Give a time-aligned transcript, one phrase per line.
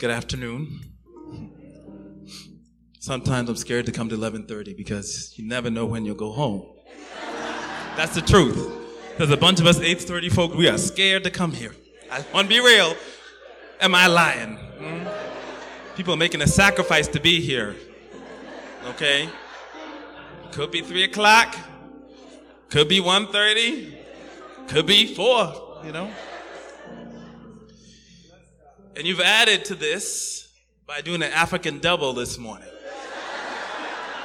[0.00, 0.80] Good afternoon.
[3.00, 6.62] Sometimes I'm scared to come to 11:30 because you never know when you'll go home.
[7.98, 8.56] That's the truth.
[9.18, 10.54] There's a bunch of us 8:30 folk.
[10.54, 11.76] We are scared to come here.
[12.10, 12.96] I want to be real.
[13.78, 14.56] Am I lying?
[14.56, 15.96] Hmm?
[15.96, 17.76] People are making a sacrifice to be here.
[18.92, 19.28] Okay.
[20.50, 21.54] Could be three o'clock.
[22.70, 23.98] Could be 1:30.
[24.66, 25.82] Could be four.
[25.84, 26.10] You know.
[28.96, 30.48] And you've added to this
[30.86, 32.68] by doing an African double this morning.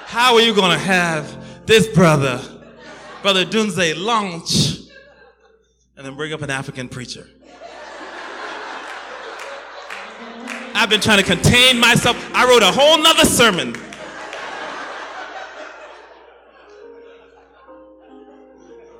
[0.06, 2.42] How are you going to have this brother,
[3.22, 4.80] Brother Dunze, launch
[5.96, 7.28] and then bring up an African preacher?
[10.74, 12.18] I've been trying to contain myself.
[12.34, 13.76] I wrote a whole nother sermon.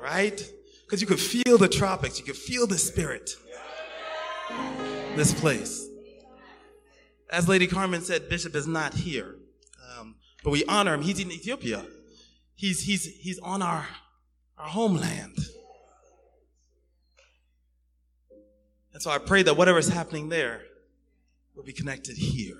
[0.00, 0.52] Right?
[0.84, 3.36] Because you could feel the tropics, you could feel the spirit
[5.16, 5.86] this place.
[7.30, 9.36] As Lady Carmen said, Bishop is not here,
[9.98, 11.02] um, but we honor him.
[11.02, 11.84] He's in Ethiopia.
[12.54, 13.86] He's he's he's on our
[14.56, 15.36] our homeland,
[18.92, 20.62] and so I pray that whatever is happening there
[21.54, 22.58] will be connected here.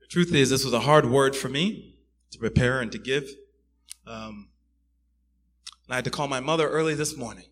[0.00, 1.96] The truth is, this was a hard word for me
[2.30, 3.28] to prepare and to give.
[4.06, 4.48] Um,
[5.86, 7.44] and I had to call my mother early this morning.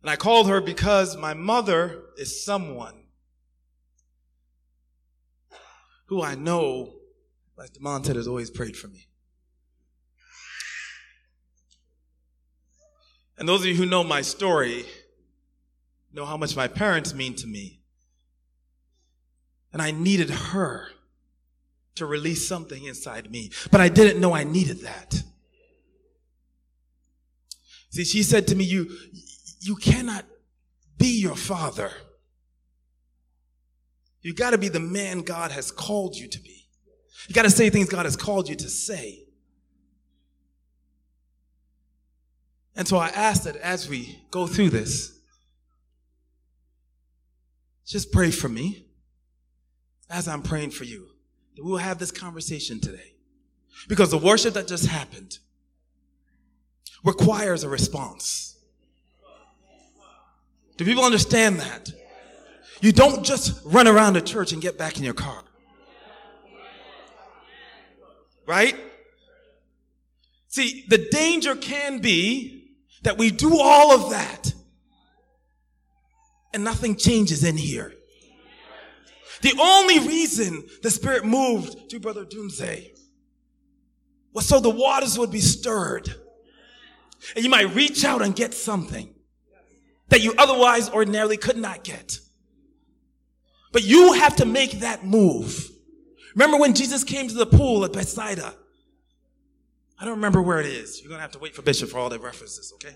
[0.00, 3.04] And I called her because my mother is someone
[6.06, 6.94] who I know,
[7.58, 9.08] like Demond said, has always prayed for me.
[13.38, 14.86] And those of you who know my story
[16.12, 17.80] know how much my parents mean to me.
[19.72, 20.88] And I needed her
[21.96, 23.50] to release something inside me.
[23.70, 25.22] But I didn't know I needed that.
[27.96, 28.90] See, she said to me, you,
[29.60, 30.26] you cannot
[30.98, 31.90] be your father.
[34.20, 36.66] You gotta be the man God has called you to be.
[37.26, 39.20] You gotta say things God has called you to say.
[42.74, 45.18] And so I asked that as we go through this,
[47.86, 48.88] just pray for me
[50.10, 51.06] as I'm praying for you
[51.56, 53.14] that we'll have this conversation today.
[53.88, 55.38] Because the worship that just happened
[57.06, 58.56] requires a response.
[60.76, 61.90] Do people understand that?
[62.82, 65.42] You don't just run around the church and get back in your car.
[68.46, 68.76] Right?
[70.48, 74.52] See, the danger can be that we do all of that
[76.52, 77.94] and nothing changes in here.
[79.42, 82.88] The only reason the Spirit moved to Brother Dunze
[84.32, 86.14] was so the waters would be stirred.
[87.34, 89.14] And you might reach out and get something
[90.08, 92.18] that you otherwise ordinarily could not get.
[93.72, 95.70] But you have to make that move.
[96.34, 98.54] Remember when Jesus came to the pool at Bethsaida?
[99.98, 101.00] I don't remember where it is.
[101.00, 102.94] You're going to have to wait for Bishop for all the references, okay?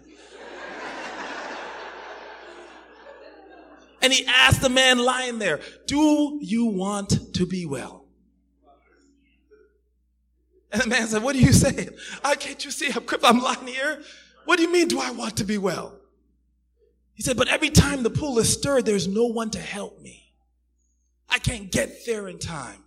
[4.03, 8.00] And he asked the man lying there, Do you want to be well?
[10.73, 11.91] And the man said, What are you saying?
[12.25, 13.35] I can't you see I'm crippled?
[13.35, 14.03] I'm lying here.
[14.45, 15.95] What do you mean, do I want to be well?
[17.15, 20.33] He said, But every time the pool is stirred, there's no one to help me.
[21.29, 22.85] I can't get there in time.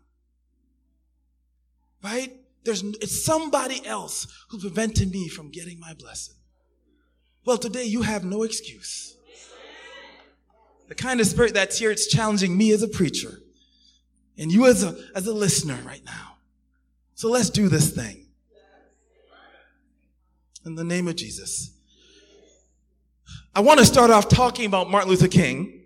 [2.04, 2.34] Right?
[2.64, 6.36] There's it's somebody else who's preventing me from getting my blessing.
[7.46, 9.18] Well, today you have no excuse.
[10.88, 13.40] The kind of spirit that's here, it's challenging me as a preacher
[14.38, 16.33] and you as a, as a listener right now.
[17.16, 18.28] So let's do this thing.
[20.66, 21.72] In the name of Jesus.
[23.56, 25.84] I want to start off talking about Martin Luther King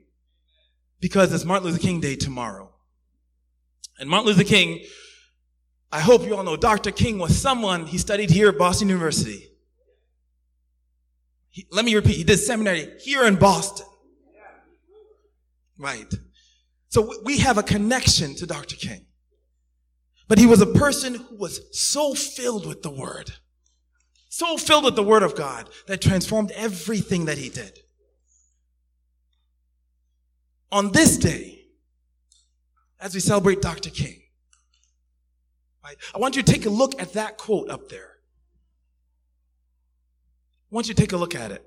[1.00, 2.72] because it's Martin Luther King Day tomorrow.
[4.00, 4.86] And Martin Luther King,
[5.92, 6.92] I hope you all know, Dr.
[6.92, 9.48] King was someone, he studied here at Boston University.
[11.50, 13.88] He, let me repeat, he did seminary here in Boston.
[15.78, 16.12] Right.
[16.90, 18.76] So we have a connection to Dr.
[18.76, 19.07] King.
[20.28, 23.34] But he was a person who was so filled with the word.
[24.30, 27.80] So filled with the word of God that transformed everything that he did.
[30.72, 31.66] On this day,
[33.00, 33.90] as we celebrate Dr.
[33.90, 34.22] King,
[35.84, 38.18] right, I want you to take a look at that quote up there.
[40.70, 41.64] I want you to take a look at it.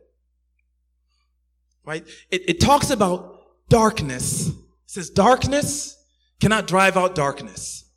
[1.85, 2.07] Right?
[2.31, 3.41] It, it talks about
[3.71, 4.49] darkness.
[4.49, 4.55] It
[4.85, 5.97] says, darkness
[6.41, 7.90] cannot drive out darkness.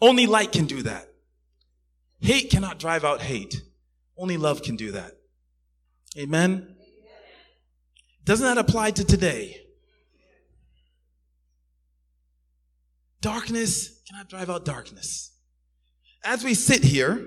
[0.00, 1.08] Only light can do that.
[2.20, 3.62] Hate cannot drive out hate.
[4.16, 5.12] Only love can do that.
[6.18, 6.76] Amen?
[8.24, 9.56] Doesn't that apply to today?
[13.20, 15.32] Darkness cannot drive out darkness.
[16.24, 17.26] As we sit here,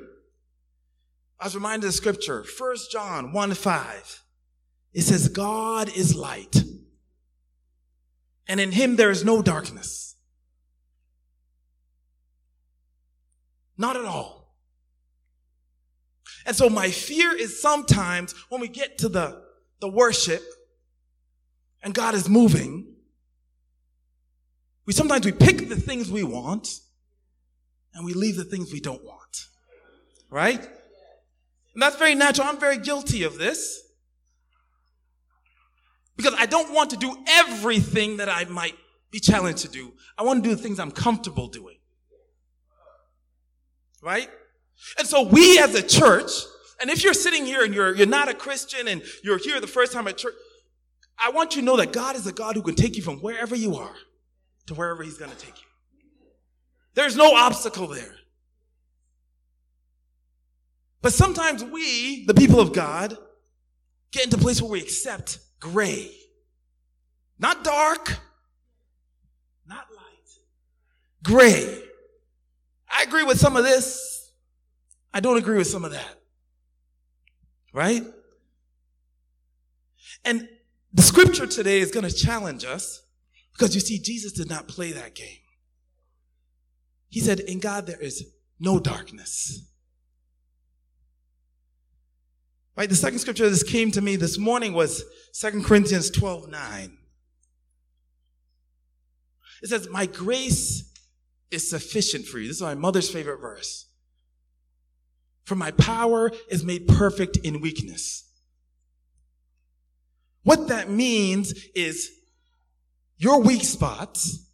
[1.39, 4.23] I was reminded of scripture, 1 John 1 5.
[4.93, 6.63] It says, God is light,
[8.47, 10.12] and in him there is no darkness.
[13.77, 14.43] Not at all.
[16.45, 19.41] And so my fear is sometimes when we get to the,
[19.79, 20.43] the worship
[21.81, 22.93] and God is moving,
[24.85, 26.67] we sometimes we pick the things we want
[27.93, 29.47] and we leave the things we don't want.
[30.29, 30.59] Right?
[30.59, 32.47] And that's very natural.
[32.47, 33.79] I'm very guilty of this.
[36.15, 38.75] Because I don't want to do everything that I might
[39.11, 39.93] be challenged to do.
[40.17, 41.77] I want to do the things I'm comfortable doing.
[44.03, 44.29] Right?
[45.00, 46.31] And so we as a church,
[46.81, 49.67] and if you're sitting here and you're, you're not a Christian and you're here the
[49.67, 50.33] first time at church,
[51.17, 53.19] I want you to know that God is a God who can take you from
[53.19, 53.95] wherever you are
[54.67, 55.67] to wherever He's going to take you.
[56.95, 58.15] There's no obstacle there.
[61.01, 63.17] But sometimes we, the people of God,
[64.11, 66.11] get into a place where we accept gray.
[67.39, 68.19] Not dark,
[69.67, 70.29] not light.
[71.23, 71.83] Gray.
[72.93, 74.31] I agree with some of this.
[75.13, 76.21] I don't agree with some of that.
[77.73, 78.03] Right?
[80.23, 80.47] And
[80.93, 83.01] the scripture today is going to challenge us
[83.51, 85.39] because you see, Jesus did not play that game.
[87.09, 88.25] He said, In God there is
[88.59, 89.69] no darkness.
[92.75, 92.89] Right?
[92.89, 95.03] The second scripture that came to me this morning was
[95.39, 96.97] 2 Corinthians 12 9.
[99.61, 100.92] It says, My grace
[101.53, 102.47] is sufficient for you.
[102.47, 103.85] This is my mother's favorite verse.
[105.45, 108.27] For my power is made perfect in weakness.
[110.44, 112.09] What that means is
[113.17, 114.45] your weak spots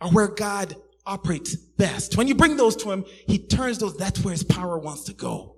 [0.00, 0.76] are where God
[1.06, 2.16] operates best.
[2.16, 5.12] When you bring those to Him, He turns those, that's where His power wants to
[5.12, 5.56] go.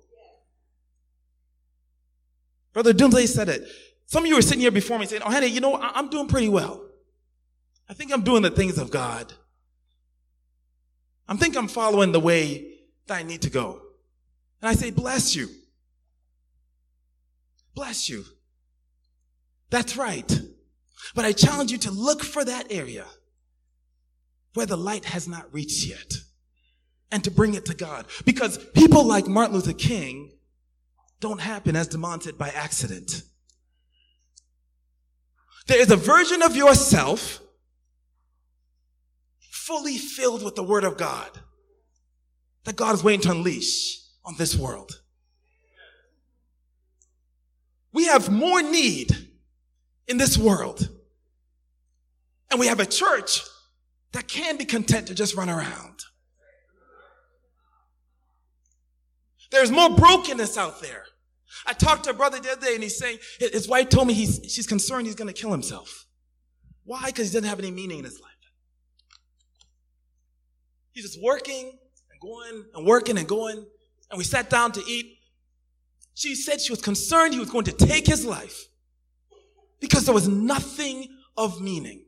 [2.72, 3.62] Brother Doomsday said it.
[4.06, 6.28] Some of you are sitting here before me saying, Oh, honey, you know, I'm doing
[6.28, 6.84] pretty well.
[7.88, 9.32] I think I'm doing the things of God.
[11.28, 13.80] I think I'm following the way that I need to go.
[14.60, 15.48] And I say, Bless you.
[17.74, 18.24] Bless you.
[19.70, 20.40] That's right.
[21.14, 23.04] But I challenge you to look for that area
[24.54, 26.14] where the light has not reached yet
[27.10, 28.06] and to bring it to God.
[28.24, 30.32] Because people like Martin Luther King
[31.20, 33.22] don't happen, as Demond said, by accident.
[35.66, 37.40] There is a version of yourself
[39.66, 41.30] fully filled with the Word of God
[42.64, 45.00] that God is waiting to unleash on this world.
[47.92, 49.10] We have more need
[50.06, 50.88] in this world.
[52.50, 53.40] And we have a church
[54.12, 56.00] that can be content to just run around.
[59.50, 61.04] There's more brokenness out there.
[61.66, 64.14] I talked to a brother the other day and he's saying, his wife told me
[64.14, 66.06] he's, she's concerned he's going to kill himself.
[66.84, 67.06] Why?
[67.06, 68.35] Because he doesn't have any meaning in his life.
[70.96, 71.78] He's just working
[72.10, 73.66] and going and working and going.
[74.10, 75.18] And we sat down to eat.
[76.14, 78.64] She said she was concerned he was going to take his life
[79.78, 82.06] because there was nothing of meaning.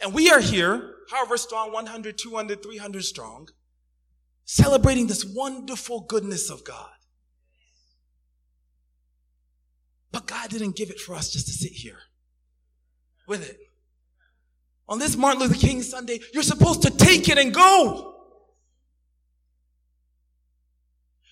[0.00, 3.48] And we are here, however strong, 100, 200, 300 strong,
[4.44, 6.92] celebrating this wonderful goodness of God.
[10.12, 11.98] But God didn't give it for us just to sit here
[13.26, 13.58] with it.
[14.88, 18.14] On this Martin Luther King Sunday, you're supposed to take it and go.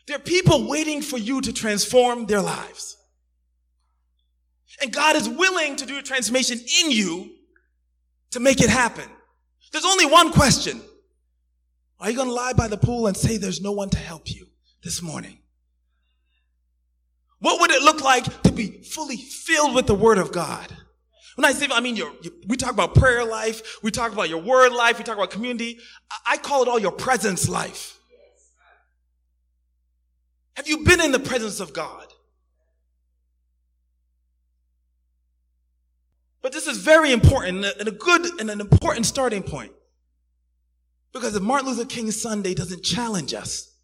[0.07, 2.97] There are people waiting for you to transform their lives.
[4.81, 7.31] And God is willing to do a transformation in you
[8.33, 9.09] to make it happen.
[9.73, 10.81] There's only one question.
[11.99, 14.31] Are you going to lie by the pool and say there's no one to help
[14.31, 14.47] you
[14.85, 15.39] this morning?
[17.39, 20.73] What would it look like to be fully filled with the Word of God?
[21.37, 24.29] When I say, I mean, your, your, we talk about prayer life, we talk about
[24.31, 25.79] your word life, we talk about community.
[26.11, 27.99] I, I call it all your presence life.
[30.55, 32.07] Have you been in the presence of God?
[36.41, 39.73] But this is very important and a good and an important starting point.
[41.13, 43.75] Because if Martin Luther King Sunday doesn't challenge us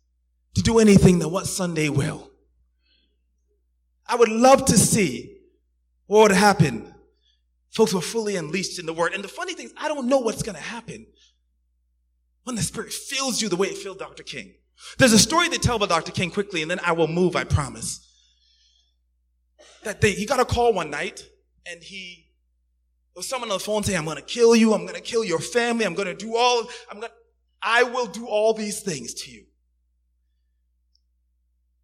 [0.54, 2.30] to do anything, then what Sunday will?
[4.06, 5.38] I would love to see
[6.06, 6.91] what would happen.
[7.72, 9.14] Folks were fully unleashed in the word.
[9.14, 11.06] And the funny thing is, I don't know what's going to happen
[12.44, 14.22] when the Spirit fills you the way it filled Dr.
[14.22, 14.54] King.
[14.98, 16.12] There's a story they tell about Dr.
[16.12, 18.06] King quickly, and then I will move, I promise.
[19.84, 21.26] That they, he got a call one night,
[21.66, 22.28] and he
[23.16, 24.74] was someone on the phone saying, I'm going to kill you.
[24.74, 25.84] I'm going to kill your family.
[25.84, 27.12] I'm going to do all, I'm going,
[27.62, 29.44] I will do all these things to you.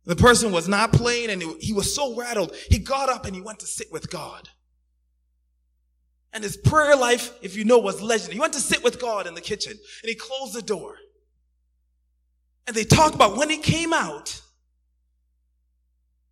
[0.04, 2.54] The person was not playing and he was so rattled.
[2.71, 4.49] He got up and he went to sit with God.
[6.32, 8.35] And his prayer life, if you know, was legendary.
[8.35, 10.97] He went to sit with God in the kitchen and he closed the door.
[12.66, 14.42] And they talked about when he came out,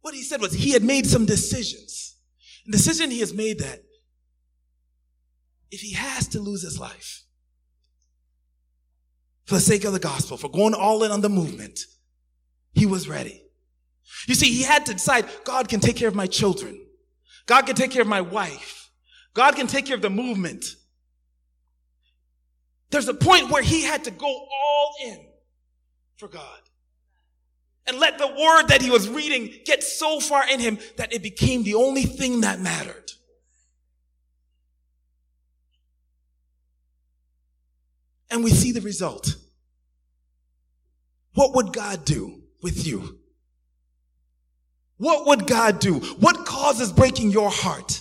[0.03, 2.17] what he said was he had made some decisions.
[2.67, 3.81] The decision he has made that
[5.71, 7.25] if he has to lose his life
[9.45, 11.81] for the sake of the gospel, for going all in on the movement,
[12.73, 13.43] he was ready.
[14.27, 16.81] You see, he had to decide God can take care of my children,
[17.47, 18.86] God can take care of my wife,
[19.37, 20.65] God can take care of the movement.
[22.91, 25.19] There's a point where he had to go all in
[26.17, 26.61] for God
[27.87, 31.23] and let the word that he was reading get so far in him that it
[31.23, 33.07] became the only thing that mattered.
[38.31, 39.37] and we see the result.
[41.35, 43.19] What would God do with you?
[44.99, 45.95] What would God do?
[45.95, 47.96] What causes breaking your heart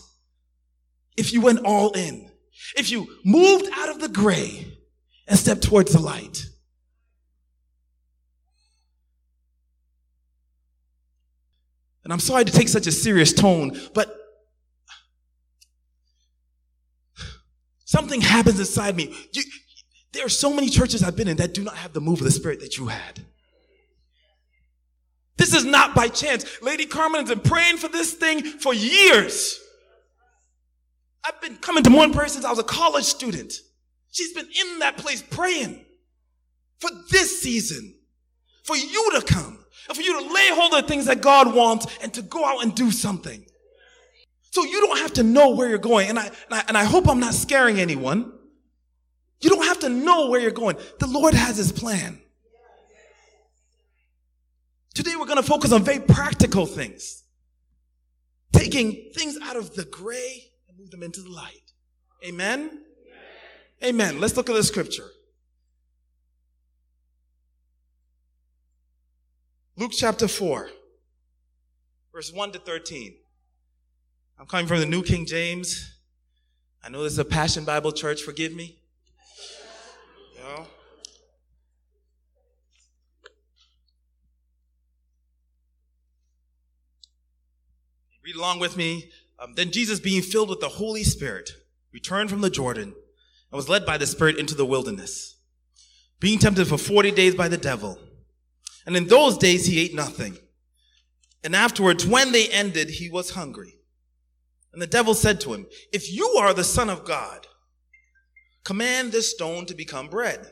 [1.18, 2.30] if you went all in?
[2.78, 4.68] If you moved out of the gray
[5.28, 6.46] and stepped towards the light?
[12.04, 14.16] And I'm sorry to take such a serious tone, but
[17.84, 19.16] something happens inside me.
[19.34, 19.44] You,
[20.14, 22.26] there are so many churches I've been in that do not have the move of
[22.26, 23.22] the Spirit that you had.
[25.38, 26.62] This is not by chance.
[26.62, 29.60] Lady Carmen has been praying for this thing for years.
[31.28, 33.54] I've been coming to one person since I was a college student.
[34.12, 35.84] She's been in that place praying
[36.80, 37.96] for this season,
[38.64, 41.54] for you to come, and for you to lay hold of the things that God
[41.54, 43.46] wants and to go out and do something.
[44.52, 46.10] So you don't have to know where you're going.
[46.10, 48.32] And I, and I, and I hope I'm not scaring anyone.
[49.42, 50.78] You don't have to know where you're going.
[51.00, 52.22] The Lord has his plan.
[54.94, 57.24] Today we're going to focus on very practical things.
[58.54, 60.52] Taking things out of the gray
[60.86, 61.72] move them into the light.
[62.24, 62.60] Amen?
[62.60, 62.82] Amen.
[63.84, 64.20] Amen.
[64.20, 65.10] Let's look at the scripture.
[69.78, 70.70] Luke chapter 4,
[72.14, 73.16] verse 1 to 13.
[74.40, 76.00] I'm coming from the New King James.
[76.84, 78.78] I know this is a Passion Bible church, forgive me.
[88.24, 89.12] Read along with me.
[89.40, 91.52] Um, then Jesus, being filled with the Holy Spirit,
[91.94, 92.94] returned from the Jordan
[93.52, 95.38] and was led by the Spirit into the wilderness,
[96.20, 98.00] being tempted for 40 days by the devil.
[98.86, 100.38] And in those days he ate nothing.
[101.44, 103.76] And afterwards, when they ended, he was hungry.
[104.74, 107.48] And the devil said to him, If you are the Son of God,
[108.64, 110.52] command this stone to become bread.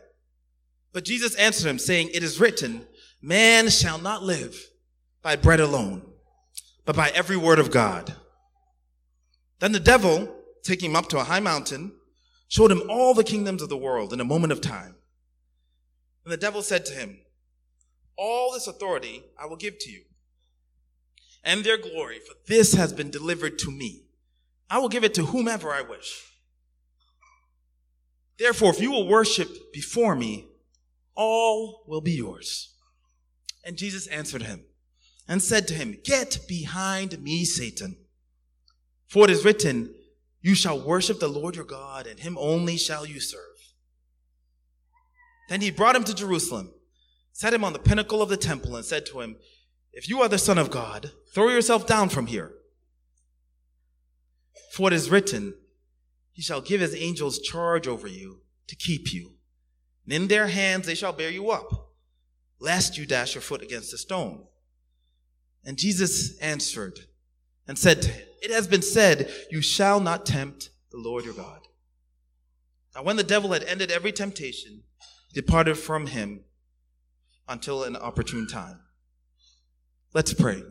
[0.93, 2.87] But Jesus answered him, saying, It is written,
[3.21, 4.69] Man shall not live
[5.21, 6.13] by bread alone
[6.85, 8.15] but by every word of God.
[9.63, 10.29] Then the devil,
[10.61, 11.93] taking him up to a high mountain,
[12.49, 14.95] showed him all the kingdoms of the world in a moment of time.
[16.25, 17.19] And the devil said to him,
[18.17, 20.01] All this authority I will give to you,
[21.45, 24.01] and their glory, for this has been delivered to me.
[24.69, 26.25] I will give it to whomever I wish.
[28.37, 30.49] Therefore, if you will worship before me,
[31.15, 32.75] all will be yours.
[33.63, 34.65] And Jesus answered him,
[35.25, 38.02] and said to him, Get behind me, Satan.
[39.13, 39.93] For it is written,
[40.41, 43.39] You shall worship the Lord your God, and him only shall you serve.
[45.49, 46.73] Then he brought him to Jerusalem,
[47.31, 49.35] set him on the pinnacle of the temple, and said to him,
[49.91, 52.53] If you are the Son of God, throw yourself down from here.
[54.71, 55.53] For it is written,
[56.31, 59.35] He shall give his angels charge over you to keep you.
[60.05, 61.91] And in their hands they shall bear you up,
[62.59, 64.45] lest you dash your foot against a stone.
[65.63, 67.01] And Jesus answered
[67.67, 71.61] and said, It has been said, You shall not tempt the Lord your God.
[72.93, 74.83] Now, when the devil had ended every temptation,
[75.29, 76.41] he departed from him
[77.47, 78.81] until an opportune time.
[80.13, 80.61] Let's pray.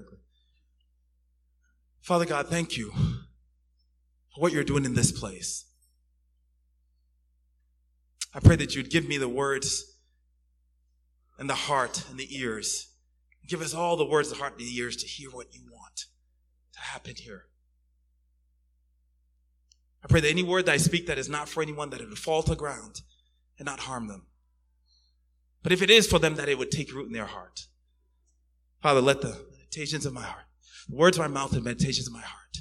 [2.02, 5.64] Father God, thank you for what you're doing in this place.
[8.34, 9.98] I pray that you'd give me the words
[11.38, 12.88] and the heart and the ears.
[13.48, 16.04] Give us all the words, the heart, and the ears to hear what you want
[16.74, 17.46] to happen here.
[20.04, 22.08] I pray that any word that I speak that is not for anyone, that it
[22.08, 23.02] would fall to ground
[23.58, 24.26] and not harm them.
[25.62, 27.66] But if it is for them, that it would take root in their heart.
[28.80, 30.46] Father, let the meditations of my heart,
[30.88, 32.58] the words of my mouth and meditations of my heart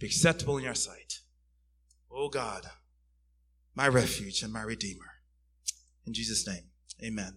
[0.00, 1.20] be acceptable in your sight.
[2.10, 2.66] O oh God,
[3.76, 5.04] my refuge and my redeemer.
[6.06, 6.64] In Jesus' name,
[7.04, 7.36] amen.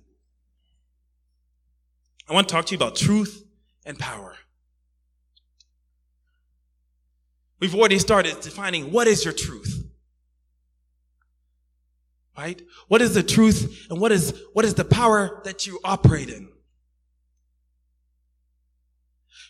[2.27, 3.45] I want to talk to you about truth
[3.85, 4.35] and power.
[7.63, 9.89] We've already started defining what is your truth.
[12.37, 12.61] Right?
[12.89, 16.49] What is the truth and what is, what is the power that you operate in?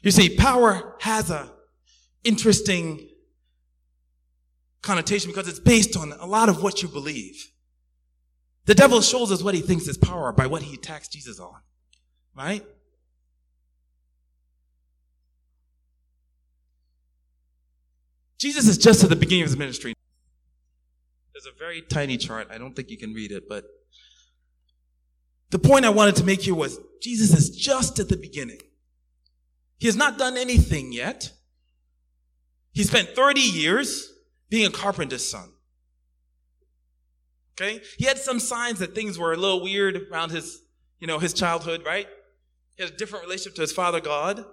[0.04, 1.54] You see, power has a
[2.24, 3.10] interesting
[4.84, 7.50] connotation because it's based on a lot of what you believe.
[8.66, 11.62] The devil shows us what he thinks is power by what he attacks Jesus on.
[12.36, 12.64] Right?
[18.44, 19.94] Jesus is just at the beginning of his ministry.
[21.32, 22.50] There's a very tiny chart.
[22.52, 23.64] I don't think you can read it, but
[25.52, 28.60] the point I wanted to make here was Jesus is just at the beginning.
[29.78, 31.32] He has not done anything yet.
[32.74, 34.12] He spent 30 years
[34.50, 35.50] being a carpenter's son.
[37.54, 37.80] Okay?
[37.98, 40.60] He had some signs that things were a little weird around his,
[41.00, 42.08] you know, his childhood, right?
[42.76, 44.44] He had a different relationship to his father God,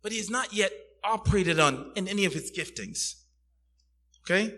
[0.00, 0.70] but he has not yet
[1.04, 3.14] operated on in any of his giftings.
[4.24, 4.54] Okay?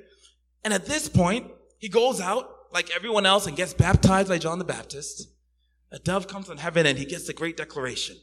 [0.64, 4.58] And at this point, he goes out like everyone else and gets baptized by John
[4.58, 5.28] the Baptist.
[5.92, 8.16] A dove comes from heaven and he gets a great declaration.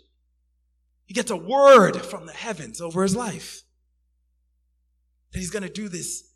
[1.05, 3.63] He gets a word from the heavens over his life
[5.31, 6.31] that he's going to do this,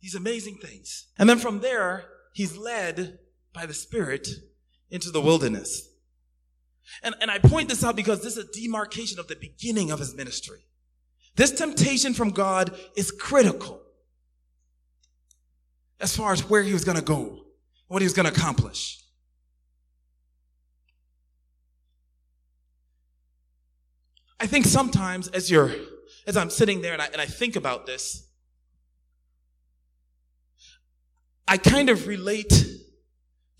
[0.00, 1.06] these amazing things.
[1.18, 3.18] And then from there, he's led
[3.52, 4.28] by the Spirit
[4.90, 5.88] into the wilderness.
[7.02, 9.98] And, and I point this out because this is a demarcation of the beginning of
[9.98, 10.66] his ministry.
[11.36, 13.82] This temptation from God is critical
[16.00, 17.44] as far as where he was going to go,
[17.88, 19.02] what he was going to accomplish.
[24.40, 25.72] I think sometimes as you're,
[26.26, 28.28] as I'm sitting there and I, and I think about this,
[31.48, 32.64] I kind of relate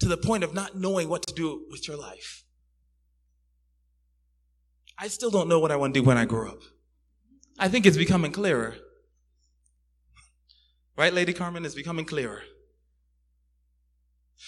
[0.00, 2.44] to the point of not knowing what to do with your life.
[4.98, 6.60] I still don't know what I want to do when I grow up.
[7.58, 8.76] I think it's becoming clearer.
[10.96, 11.64] Right, Lady Carmen?
[11.64, 12.42] It's becoming clearer.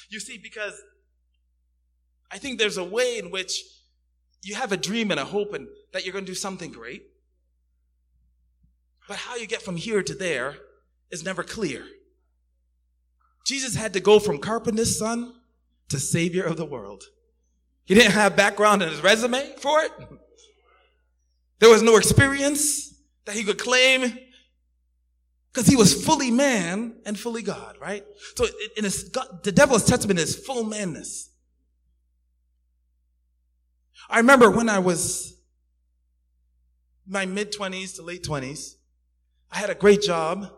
[0.08, 0.74] You see, because
[2.30, 3.62] I think there's a way in which
[4.42, 7.02] you have a dream and a hope and that you're going to do something great.
[9.06, 10.56] But how you get from here to there
[11.10, 11.84] is never clear.
[13.46, 15.34] Jesus had to go from carpenter's son
[15.88, 17.04] to savior of the world.
[17.86, 19.92] He didn't have background in his resume for it.
[21.58, 22.94] There was no experience
[23.28, 24.18] that he could claim
[25.52, 28.02] because he was fully man and fully God, right?
[28.36, 29.10] So in his,
[29.42, 31.28] the devil's testament is full manness.
[34.08, 35.36] I remember when I was
[37.06, 38.76] my mid 20s to late 20s,
[39.52, 40.50] I had a great job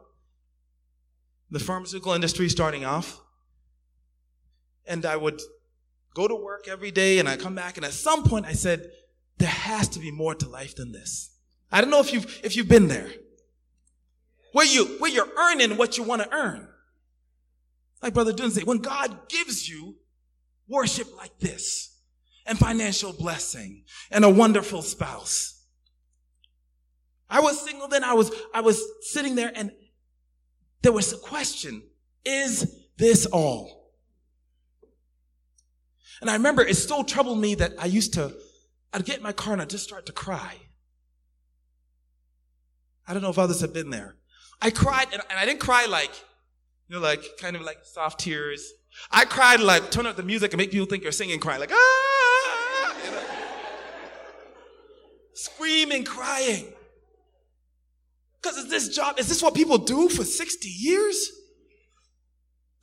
[1.50, 3.20] the pharmaceutical industry starting off.
[4.86, 5.40] And I would
[6.14, 8.92] go to work every day and I come back and at some point I said,
[9.38, 11.29] there has to be more to life than this.
[11.72, 13.10] I don't know if you've, if you've been there.
[14.52, 16.68] Where you, where you're earning what you want to earn.
[18.02, 19.96] Like Brother Dunn said, when God gives you
[20.66, 21.98] worship like this
[22.46, 25.64] and financial blessing and a wonderful spouse.
[27.28, 28.02] I was single then.
[28.02, 29.70] I was, I was sitting there and
[30.82, 31.82] there was a question,
[32.24, 33.92] is this all?
[36.20, 38.34] And I remember it still troubled me that I used to,
[38.92, 40.56] I'd get in my car and I'd just start to cry.
[43.10, 44.14] I don't know if others have been there.
[44.62, 46.12] I cried, and, and I didn't cry like,
[46.86, 48.72] you know, like kind of like soft tears.
[49.10, 51.72] I cried like turn up the music and make people think you're singing, crying like
[51.72, 53.22] ah, you know?
[55.34, 56.72] screaming, crying.
[58.40, 61.32] Because is this job, is this what people do for 60 years?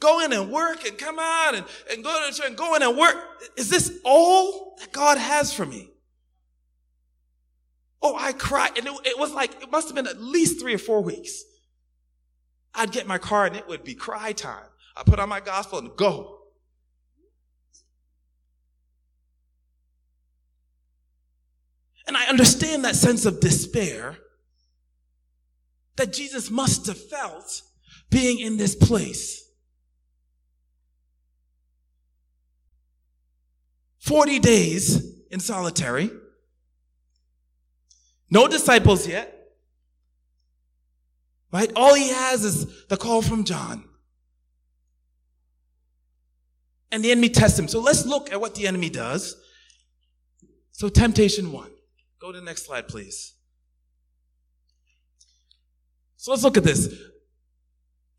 [0.02, 2.84] Go in and work and come out and, and go to church and go in
[2.84, 3.16] and work.
[3.56, 5.90] Is this all that God has for me?
[8.02, 8.78] Oh, I cried.
[8.78, 11.44] And it, it was like, it must have been at least three or four weeks.
[12.74, 14.68] I'd get my car and it would be cry time.
[14.96, 16.38] I put on my gospel and go.
[22.08, 24.18] And I understand that sense of despair
[25.98, 27.64] that Jesus must have felt
[28.10, 29.44] being in this place.
[34.00, 36.10] 40 days in solitary.
[38.30, 39.34] No disciples yet.
[41.52, 41.72] Right?
[41.76, 43.86] All he has is the call from John.
[46.92, 47.68] And the enemy tests him.
[47.68, 49.36] So let's look at what the enemy does.
[50.72, 51.72] So temptation one.
[52.20, 53.34] Go to the next slide, please.
[56.18, 56.94] So let's look at this.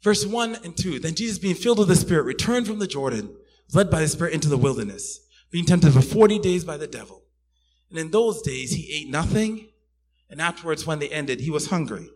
[0.03, 1.01] Verse 1 and 2.
[1.01, 3.35] Then Jesus, being filled with the Spirit, returned from the Jordan,
[3.73, 7.25] led by the Spirit into the wilderness, being tempted for 40 days by the devil.
[7.91, 9.69] And in those days he ate nothing,
[10.31, 12.09] and afterwards, when they ended, he was hungry.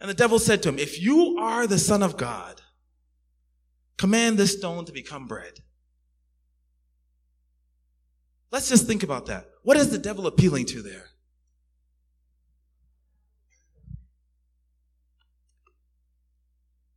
[0.00, 2.62] And the devil said to him, If you are the Son of God,
[3.96, 5.60] command this stone to become bread.
[8.50, 9.46] Let's just think about that.
[9.62, 11.10] What is the devil appealing to there?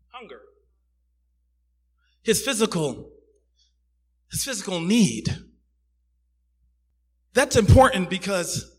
[0.09, 0.41] Hunger.
[2.23, 3.11] His physical,
[4.31, 5.37] his physical need.
[7.33, 8.72] That's important because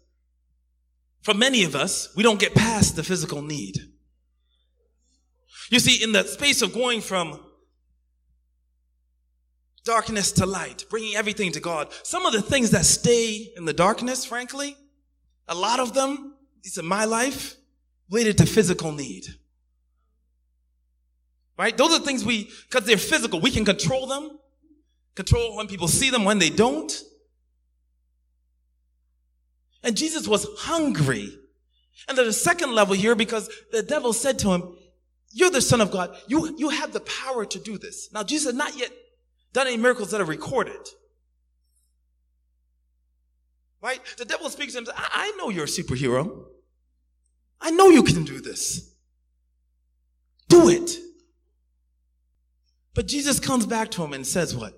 [1.25, 3.79] for many of us, we don't get past the physical need.
[5.71, 7.41] You see, in the space of going from
[9.85, 13.73] darkness to light, bringing everything to God, some of the things that stay in the
[13.73, 14.77] darkness, frankly,
[15.49, 17.57] a lot of them, least in my life,
[18.11, 19.25] related to physical need.
[21.57, 21.75] Right?
[21.75, 24.39] Those are things we, because they're physical, we can control them,
[25.15, 26.93] control when people see them, when they don't.
[29.85, 31.38] And Jesus was hungry.
[32.09, 34.77] And there's a second level here because the devil said to him,
[35.31, 36.16] you're the son of God.
[36.27, 38.09] You, you have the power to do this.
[38.12, 38.90] Now, Jesus had not yet
[39.53, 40.88] done any miracles that are recorded.
[43.83, 44.01] Right?
[44.16, 46.44] The devil speaks to him, I, I know you're a superhero.
[47.61, 48.94] I know you can do this.
[50.49, 50.90] Do it.
[52.94, 54.73] But Jesus comes back to him and says what?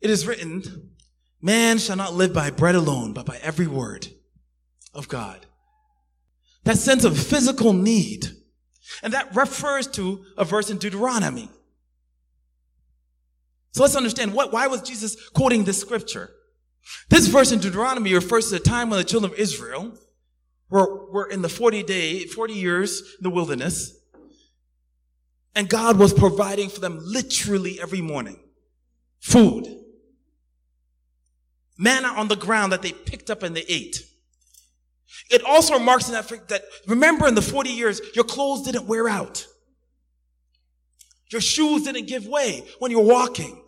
[0.00, 0.91] It is written,
[1.42, 4.08] man shall not live by bread alone, but by every word
[4.94, 5.44] of God.
[6.64, 8.28] That sense of physical need.
[9.02, 11.48] And that refers to a verse in Deuteronomy.
[13.72, 16.30] So let's understand what, why was Jesus quoting this scripture?
[17.08, 19.96] This verse in Deuteronomy refers to the time when the children of Israel
[20.68, 23.96] were, were in the 40 day, 40 years in the wilderness.
[25.54, 28.40] And God was providing for them literally every morning.
[29.20, 29.81] Food.
[31.82, 34.06] Manna on the ground that they picked up and they ate.
[35.30, 39.08] It also remarks in that, that remember in the 40 years, your clothes didn't wear
[39.08, 39.46] out.
[41.30, 43.60] Your shoes didn't give way when you're walking.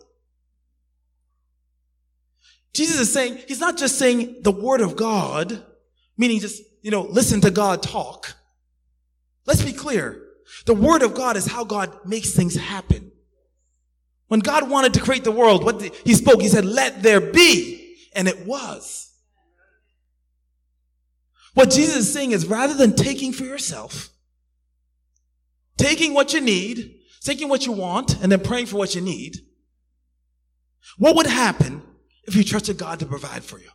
[2.73, 5.63] Jesus is saying, he's not just saying the word of God,
[6.17, 8.35] meaning just, you know, listen to God talk.
[9.45, 10.21] Let's be clear.
[10.65, 13.11] The word of God is how God makes things happen.
[14.27, 17.84] When God wanted to create the world, what he spoke, he said, let there be.
[18.15, 19.11] And it was.
[21.53, 24.09] What Jesus is saying is rather than taking for yourself,
[25.77, 29.37] taking what you need, taking what you want, and then praying for what you need,
[30.97, 31.81] what would happen
[32.23, 33.69] if you trusted God to provide for you?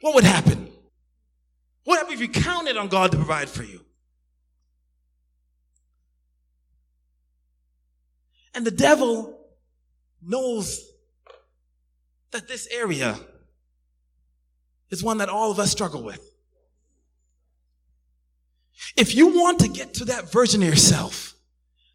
[0.00, 0.70] What would happen?
[1.84, 3.80] What would happen if you counted on God to provide for you?
[8.54, 9.46] And the devil
[10.22, 10.84] knows
[12.32, 13.18] that this area
[14.92, 16.30] is one that all of us struggle with.
[18.96, 21.34] If you want to get to that version of yourself,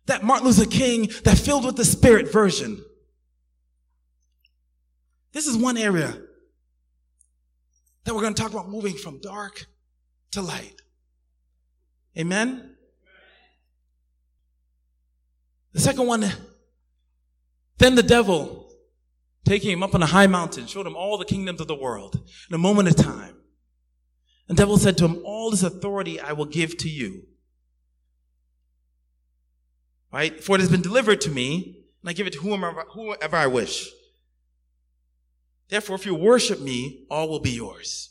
[0.08, 2.84] that Martin Luther King, that filled with the Spirit version,
[5.32, 6.18] this is one area
[8.04, 9.68] that we're going to talk about moving from dark
[10.32, 10.82] to light.
[12.18, 12.76] Amen?
[15.74, 16.26] The second one,
[17.78, 18.67] then the devil,
[19.48, 22.22] taking him up on a high mountain, showed him all the kingdoms of the world
[22.50, 23.36] in a moment of time.
[24.48, 27.24] And the devil said to him, All this authority I will give to you.
[30.12, 30.44] Right?
[30.44, 33.48] For it has been delivered to me, and I give it to whomever, whoever I
[33.48, 33.90] wish.
[35.70, 38.10] Therefore, if you worship me, all will be yours.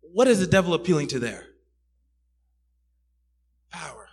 [0.00, 1.46] What is the devil appealing to there?
[3.70, 4.08] Power.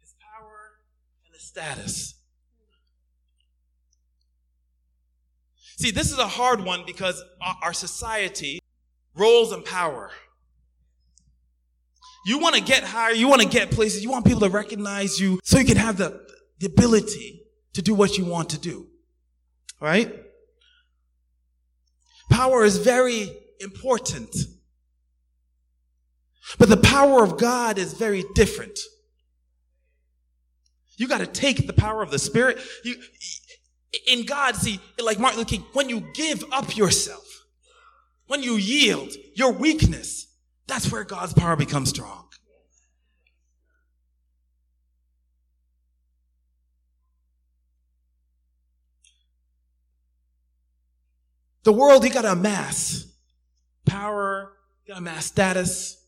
[0.00, 0.78] His power
[1.24, 2.21] and his status.
[5.82, 7.20] See, this is a hard one because
[7.60, 8.60] our society
[9.16, 10.12] roles in power.
[12.24, 15.18] You want to get higher, you want to get places, you want people to recognize
[15.18, 16.24] you so you can have the,
[16.60, 17.42] the ability
[17.72, 18.86] to do what you want to do.
[19.80, 20.22] Right?
[22.30, 24.36] Power is very important.
[26.60, 28.78] But the power of God is very different.
[30.96, 32.60] You got to take the power of the Spirit.
[32.84, 32.94] You,
[34.06, 37.44] in God, see, like Martin Luther King, when you give up yourself,
[38.26, 40.26] when you yield your weakness,
[40.66, 42.28] that's where God's power becomes strong.
[51.64, 53.06] The world, you got to amass
[53.86, 54.52] power,
[54.84, 55.98] you got to amass status.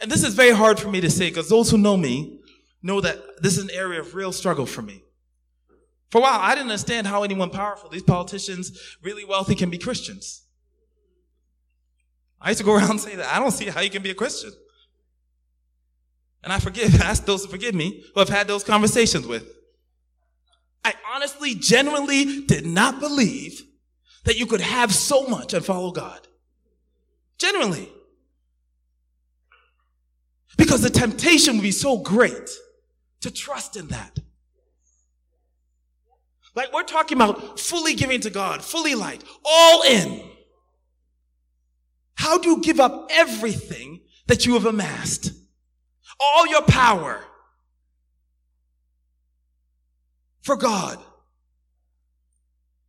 [0.00, 2.40] And this is very hard for me to say because those who know me
[2.82, 5.02] know that this is an area of real struggle for me.
[6.10, 9.78] For a while, I didn't understand how anyone powerful, these politicians, really wealthy, can be
[9.78, 10.44] Christians.
[12.40, 13.32] I used to go around and say that.
[13.32, 14.50] I don't see how you can be a Christian.
[16.42, 19.46] And I forgive, ask those to forgive me who I've had those conversations with.
[20.84, 23.62] I honestly, genuinely did not believe
[24.24, 26.26] that you could have so much and follow God.
[27.38, 27.90] Genuinely.
[30.56, 32.50] Because the temptation would be so great
[33.20, 34.19] to trust in that.
[36.54, 40.22] Like we're talking about fully giving to God, fully light, all in.
[42.14, 45.32] How do you give up everything that you have amassed?
[46.18, 47.24] All your power,
[50.42, 50.98] for God.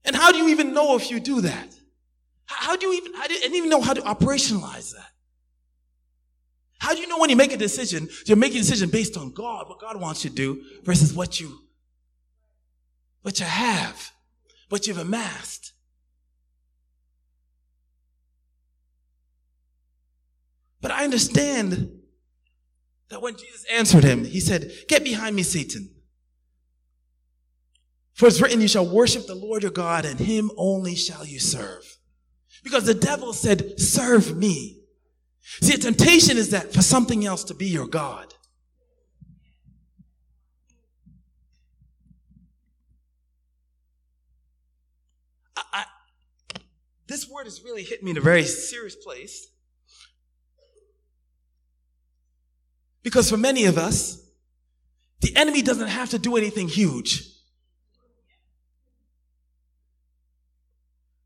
[0.04, 1.76] And how do you even know if you do that?
[2.46, 5.12] How do you even, I didn't even know how to operationalize that.
[6.80, 9.32] How do you know when you make a decision, you're making a decision based on
[9.32, 11.60] God, what God wants you to do versus what you,
[13.22, 14.12] what you have,
[14.70, 15.74] what you've amassed?
[20.82, 21.92] But I understand
[23.10, 25.92] that when Jesus answered him, he said, get behind me, Satan.
[28.14, 31.40] For it's written, you shall worship the Lord your God and him only shall you
[31.40, 31.98] serve.
[32.64, 34.80] Because the devil said, serve me.
[35.62, 38.34] See, a temptation is that for something else to be your God.
[45.58, 45.84] I, I,
[47.08, 49.48] this has really hit me in a very serious place.
[53.04, 54.22] Because for many of us,
[55.22, 57.32] the enemy doesn't have to do anything huge.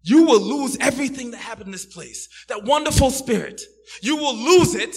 [0.06, 2.30] you will lose everything that happened in this place.
[2.47, 3.62] That wonderful spirit.
[4.01, 4.95] You will lose it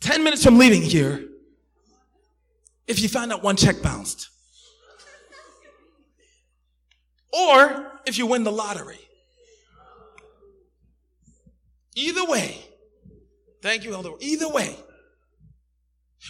[0.00, 1.26] 10 minutes from leaving here
[2.86, 4.28] if you find out one check bounced.
[7.36, 8.98] Or if you win the lottery.
[11.96, 12.58] Either way.
[13.62, 14.10] Thank you, Elder.
[14.20, 14.76] Either way.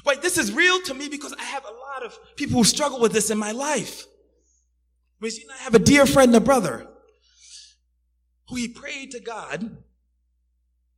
[0.04, 3.00] Wait, this is real to me because I have a lot of people who struggle
[3.00, 4.06] with this in my life.
[5.20, 6.86] You know, I have a dear friend, and a brother,
[8.48, 9.78] who he prayed to God,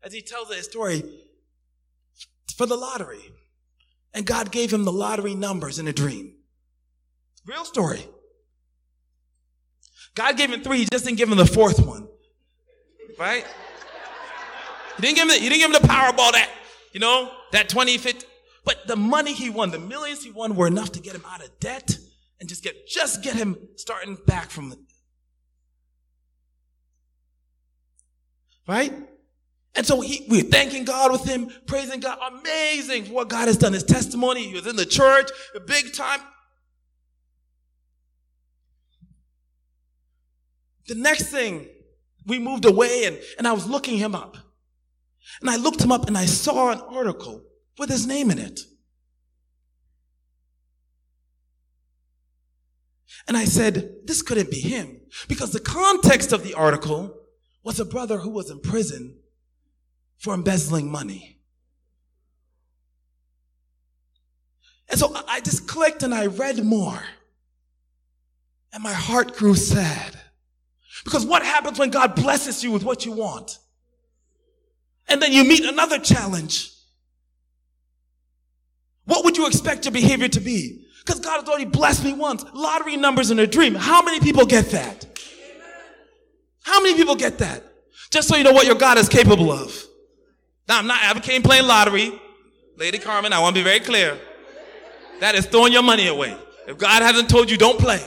[0.02, 1.04] as he tells that story,
[2.56, 3.32] for the lottery.
[4.12, 6.34] And God gave him the lottery numbers in a dream.
[7.46, 8.04] Real story.
[10.16, 12.08] God gave him three, he just didn't give him the fourth one.
[13.18, 13.46] Right?
[14.96, 16.50] He didn't give him the, he didn't give him the Powerball that,
[16.92, 18.26] you know, that 20, 50.
[18.64, 21.44] But the money he won, the millions he won were enough to get him out
[21.44, 21.96] of debt
[22.40, 24.78] and just get just get him starting back from the
[28.66, 28.92] right
[29.76, 32.18] and so he, we're thanking God with him, praising God.
[32.40, 33.74] Amazing what God has done.
[33.74, 35.28] His testimony, he was in the church,
[35.66, 36.20] big time.
[40.88, 41.68] The next thing,
[42.26, 44.36] we moved away and, and I was looking him up.
[45.40, 47.42] And I looked him up and I saw an article
[47.78, 48.60] with his name in it.
[53.28, 55.00] And I said, this couldn't be him.
[55.28, 57.16] Because the context of the article
[57.64, 59.18] was a brother who was in prison
[60.18, 61.40] for embezzling money.
[64.88, 67.02] And so I just clicked and I read more.
[68.72, 70.15] And my heart grew sad.
[71.04, 73.58] Because what happens when God blesses you with what you want?
[75.08, 76.72] And then you meet another challenge.
[79.04, 80.84] What would you expect your behavior to be?
[81.04, 82.44] Because God has already blessed me once.
[82.52, 83.74] Lottery numbers in a dream.
[83.74, 85.06] How many people get that?
[86.62, 87.62] How many people get that?
[88.10, 89.84] Just so you know what your God is capable of.
[90.68, 92.20] Now, I'm not advocating playing lottery.
[92.76, 94.18] Lady Carmen, I want to be very clear.
[95.20, 96.36] That is throwing your money away.
[96.66, 98.04] If God hasn't told you, don't play.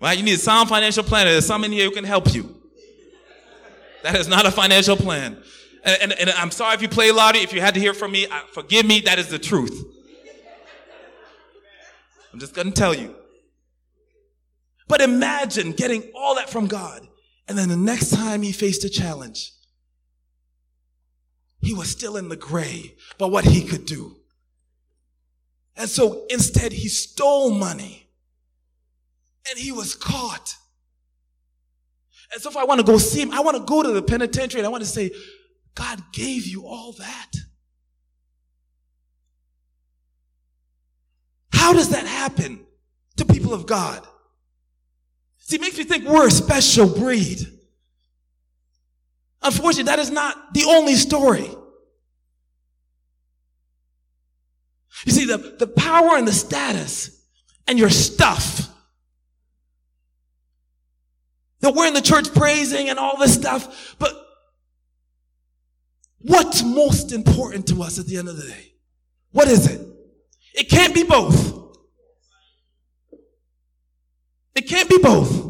[0.00, 0.16] Right?
[0.16, 1.30] You need a sound financial planner.
[1.30, 2.54] There's some in here who can help you.
[4.04, 5.42] That is not a financial plan.
[5.84, 7.42] And, and, and I'm sorry if you play lottery.
[7.42, 9.00] If you had to hear from me, forgive me.
[9.00, 9.84] That is the truth.
[12.32, 13.14] I'm just going to tell you.
[14.86, 17.06] But imagine getting all that from God.
[17.48, 19.52] And then the next time he faced a challenge,
[21.60, 24.16] he was still in the gray about what he could do.
[25.76, 28.07] And so instead, he stole money
[29.50, 30.54] and he was caught.
[32.32, 34.02] And so if I want to go see him, I want to go to the
[34.02, 35.10] penitentiary and I want to say,
[35.74, 37.30] God gave you all that.
[41.52, 42.66] How does that happen
[43.16, 44.06] to people of God?
[45.38, 47.40] See, it makes me think we're a special breed.
[49.42, 51.48] Unfortunately, that is not the only story.
[55.06, 57.24] You see, the, the power and the status
[57.66, 58.68] and your stuff
[61.60, 64.12] that we're in the church praising and all this stuff, but
[66.18, 68.72] what's most important to us at the end of the day?
[69.32, 69.80] What is it?
[70.54, 71.56] It can't be both.
[74.54, 75.46] It can't be both.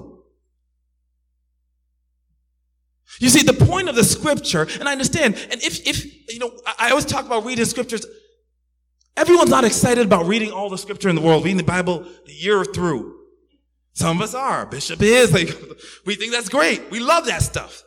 [3.21, 6.53] You see, the point of the scripture, and I understand, and if, if, you know,
[6.79, 8.07] I always talk about reading scriptures.
[9.17, 12.33] Everyone's not excited about reading all the scripture in the world, reading the Bible the
[12.33, 13.18] year through.
[13.99, 14.65] Some of us are.
[14.65, 15.33] Bishop is.
[15.33, 15.49] Like,
[16.07, 16.89] we think that's great.
[16.89, 17.83] We love that stuff.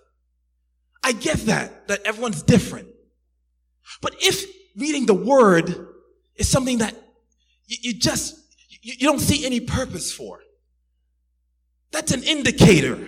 [1.02, 2.90] I get that, that everyone's different.
[4.02, 4.44] But if
[4.76, 5.88] reading the word
[6.36, 6.94] is something that
[7.66, 8.38] you, you just,
[8.82, 10.42] you, you don't see any purpose for,
[11.92, 13.08] that's an indicator.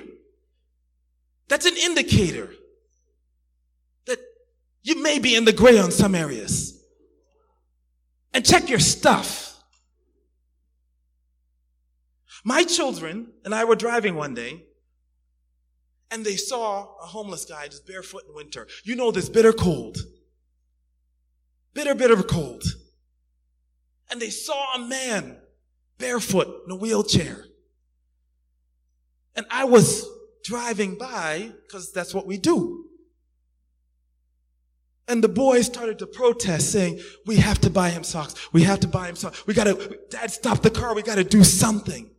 [1.50, 2.52] That's an indicator
[4.06, 4.20] that
[4.82, 6.82] you may be in the gray on some areas.
[8.34, 9.43] And check your stuff.
[12.44, 14.64] My children and I were driving one day
[16.12, 18.68] and they saw a homeless guy just barefoot in winter.
[18.84, 19.98] You know this bitter cold.
[21.74, 22.64] Bitter, bitter cold.
[24.12, 25.38] And they saw a man
[25.98, 27.46] barefoot in a wheelchair.
[29.36, 30.08] And I was
[30.44, 32.86] driving by because that's what we do.
[35.08, 38.36] And the boys started to protest saying, we have to buy him socks.
[38.54, 39.48] We have to buy him socks.
[39.48, 40.94] We gotta, dad, stop the car.
[40.94, 42.13] We gotta do something.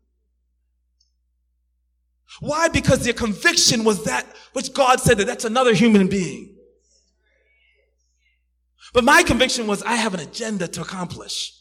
[2.40, 2.68] Why?
[2.68, 6.56] Because their conviction was that which God said that that's another human being.
[8.92, 11.52] But my conviction was I have an agenda to accomplish.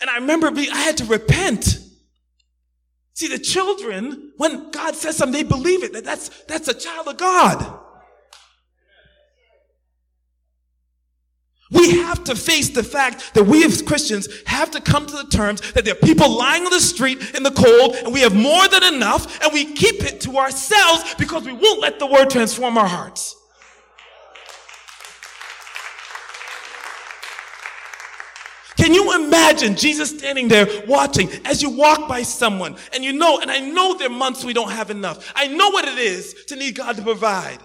[0.00, 1.78] And I remember being, I had to repent.
[3.14, 5.92] See, the children, when God says something, they believe it.
[5.92, 7.80] That that's, that's a child of God.
[11.72, 15.24] We have to face the fact that we as Christians have to come to the
[15.24, 18.34] terms that there are people lying on the street in the cold and we have
[18.34, 22.28] more than enough and we keep it to ourselves because we won't let the word
[22.28, 23.36] transform our hearts.
[28.76, 33.38] Can you imagine Jesus standing there watching as you walk by someone and you know,
[33.38, 35.32] and I know there are months we don't have enough.
[35.34, 37.60] I know what it is to need God to provide.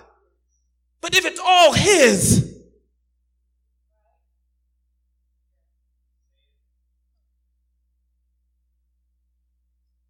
[1.01, 2.56] But if it's all His,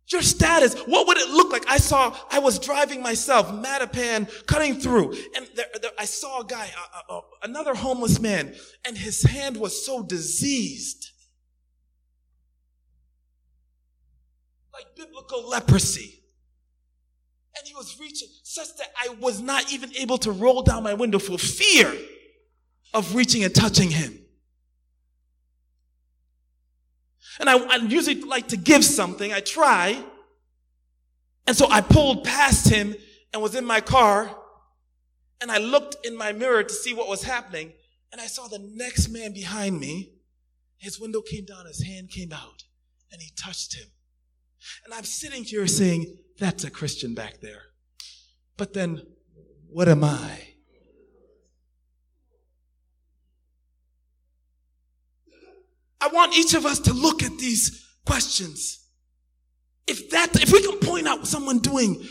[0.09, 1.69] Your status, what would it look like?
[1.69, 6.45] I saw, I was driving myself, Mattapan, cutting through, and there, there, I saw a
[6.45, 6.71] guy,
[7.09, 11.11] uh, uh, another homeless man, and his hand was so diseased.
[14.73, 16.23] Like biblical leprosy.
[17.57, 20.93] And he was reaching such that I was not even able to roll down my
[20.93, 21.93] window for fear
[22.93, 24.17] of reaching and touching him.
[27.39, 29.31] And I, I usually like to give something.
[29.31, 30.01] I try.
[31.45, 32.95] And so I pulled past him
[33.33, 34.35] and was in my car.
[35.39, 37.73] And I looked in my mirror to see what was happening.
[38.11, 40.13] And I saw the next man behind me.
[40.77, 42.63] His window came down, his hand came out,
[43.11, 43.87] and he touched him.
[44.85, 47.63] And I'm sitting here saying, that's a Christian back there.
[48.57, 49.01] But then,
[49.69, 50.46] what am I?
[55.99, 58.85] I want each of us to look at these questions.
[59.87, 62.05] If that, if we can point out someone doing,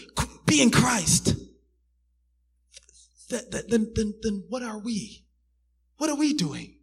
[0.47, 1.34] being Christ,
[3.30, 5.24] that, that, then, then, then what are we?
[5.99, 6.74] What are we doing?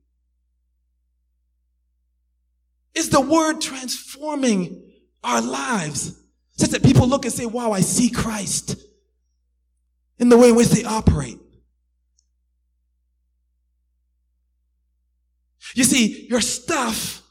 [2.95, 4.83] Is the word transforming
[5.23, 6.19] our lives
[6.57, 8.75] such that people look and say, wow, I see Christ
[10.19, 11.39] in the way in which they operate?
[15.75, 17.21] You see, your stuff.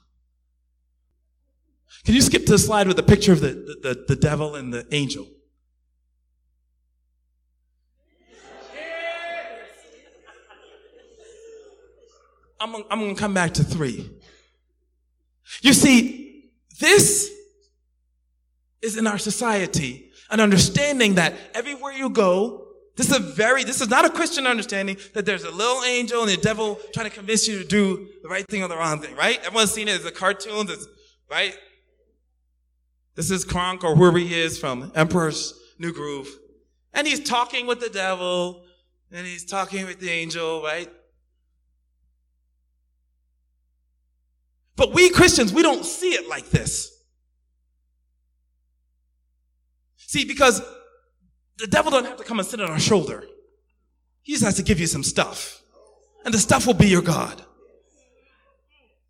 [2.05, 4.75] Can you skip to the slide with the picture of the, the, the, devil and
[4.75, 5.29] the angel?
[12.59, 14.11] I'm, I'm going to come back to three.
[15.63, 17.31] You see, this
[18.81, 22.62] is in our society an understanding that everywhere you go,
[22.97, 26.21] this is a very, this is not a Christian understanding that there's a little angel
[26.21, 29.01] and the devil trying to convince you to do the right thing or the wrong
[29.01, 29.39] thing, right?
[29.45, 30.87] Everyone's seen it as a cartoon, that's,
[31.31, 31.57] right?
[33.15, 36.29] This is Kronk or whoever he is from Emperor's New Groove.
[36.93, 38.65] And he's talking with the devil
[39.11, 40.91] and he's talking with the angel, right?
[44.77, 46.91] But we Christians, we don't see it like this.
[49.97, 50.61] See, because
[51.59, 53.25] the devil don't have to come and sit on our shoulder.
[54.23, 55.63] He just has to give you some stuff.
[56.25, 57.43] And the stuff will be your God.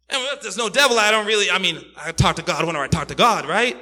[0.08, 2.84] And if there's no devil, I don't really, I mean, I talk to God whenever
[2.84, 3.76] I talk to God, right?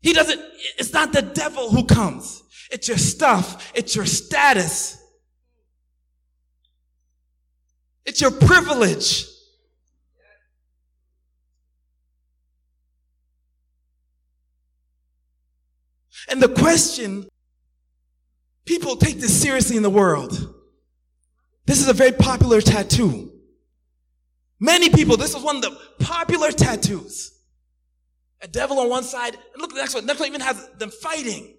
[0.00, 0.40] He doesn't,
[0.78, 2.42] it's not the devil who comes.
[2.70, 3.72] It's your stuff.
[3.74, 4.96] It's your status.
[8.04, 9.26] It's your privilege.
[16.30, 17.28] And the question,
[18.64, 20.54] people take this seriously in the world.
[21.66, 23.32] This is a very popular tattoo.
[24.60, 27.32] Many people, this is one of the popular tattoos.
[28.42, 30.04] A devil on one side, and look at the next one.
[30.04, 31.56] The next one even has them fighting.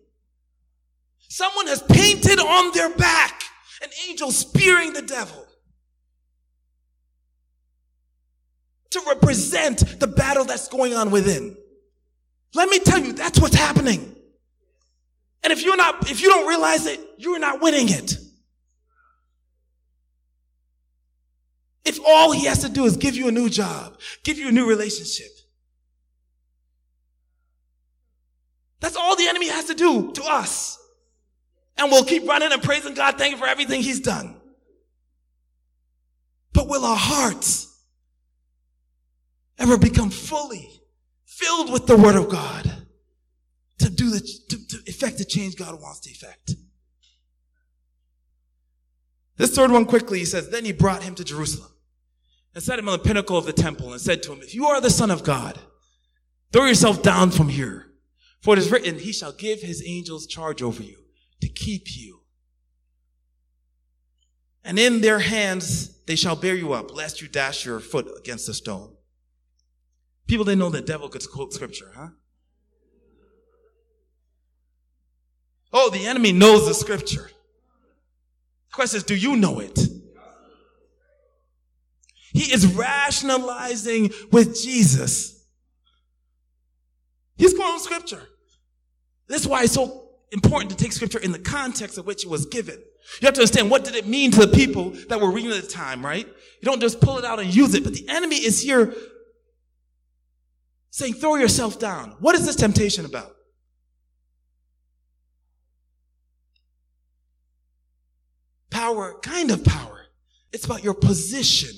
[1.28, 3.44] Someone has painted on their back
[3.84, 5.46] an angel spearing the devil
[8.92, 11.56] to represent the battle that's going on within.
[12.54, 14.16] Let me tell you, that's what's happening.
[15.44, 18.16] And if you're not, if you don't realize it, you're not winning it.
[21.84, 24.52] If all he has to do is give you a new job, give you a
[24.52, 25.32] new relationship.
[28.80, 30.78] That's all the enemy has to do to us.
[31.78, 34.36] And we'll keep running and praising God, thanking for everything he's done.
[36.54, 37.68] But will our hearts
[39.58, 40.70] ever become fully
[41.26, 42.81] filled with the word of God?
[43.82, 46.56] To do the, to, to effect the change God wants to effect.
[49.38, 51.72] This third one quickly, he says, then he brought him to Jerusalem
[52.54, 54.68] and set him on the pinnacle of the temple and said to him, if you
[54.68, 55.60] are the son of God,
[56.52, 57.88] throw yourself down from here.
[58.42, 60.98] For it is written, he shall give his angels charge over you
[61.42, 62.22] to keep you.
[64.64, 68.50] And in their hands they shall bear you up, lest you dash your foot against
[68.50, 68.96] a stone.
[70.28, 72.10] People didn't know the devil could quote scripture, huh?
[75.74, 77.30] Oh, the enemy knows the scripture.
[78.70, 79.80] The question is, do you know it?
[82.34, 85.46] He is rationalizing with Jesus.
[87.36, 88.22] He's quoting scripture.
[89.28, 92.46] That's why it's so important to take scripture in the context of which it was
[92.46, 92.76] given.
[93.20, 95.62] You have to understand what did it mean to the people that were reading at
[95.62, 96.26] the time, right?
[96.26, 98.94] You don't just pull it out and use it, but the enemy is here
[100.92, 102.16] saying, throw yourself down.
[102.20, 103.36] What is this temptation about?
[108.82, 110.08] Power, kind of power.
[110.52, 111.70] It's about your position,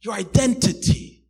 [0.00, 1.24] your identity.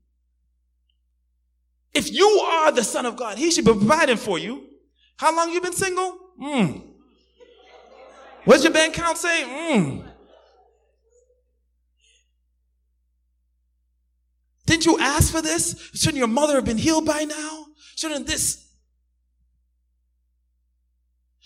[1.95, 4.69] If you are the son of God, he should be providing for you.
[5.17, 6.19] How long you been single?
[6.39, 6.67] Hmm.
[8.45, 9.43] What's your bank account say?
[9.47, 10.01] Hmm.
[14.67, 15.91] Didn't you ask for this?
[15.95, 17.67] Shouldn't your mother have been healed by now?
[17.95, 18.69] Shouldn't this?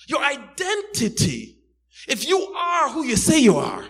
[0.09, 1.60] Your identity
[2.09, 3.85] if you are who you say you are,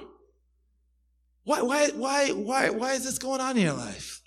[1.44, 4.22] why, why, why, why, why is this going on in your life?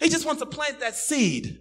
[0.00, 1.60] He just wants to plant that seed.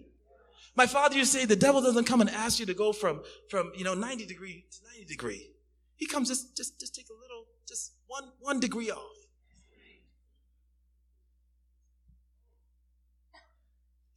[0.76, 3.22] My father used to say the devil doesn't come and ask you to go from,
[3.50, 5.50] from, you know, 90 degree to 90 degree.
[5.96, 9.04] He comes just, just, just take a little, just one, one degree off.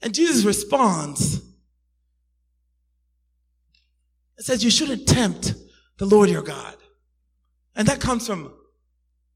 [0.02, 1.42] And Jesus responds.
[4.38, 5.54] It says, you shouldn't tempt
[5.98, 6.76] the Lord your God.
[7.74, 8.52] And that comes from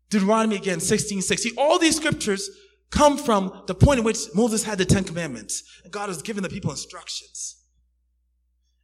[0.08, 1.52] Deuteronomy again, 16, 16.
[1.56, 2.50] All these scriptures
[2.90, 6.42] come from the point in which Moses had the Ten Commandments and God has given
[6.42, 7.56] the people instructions.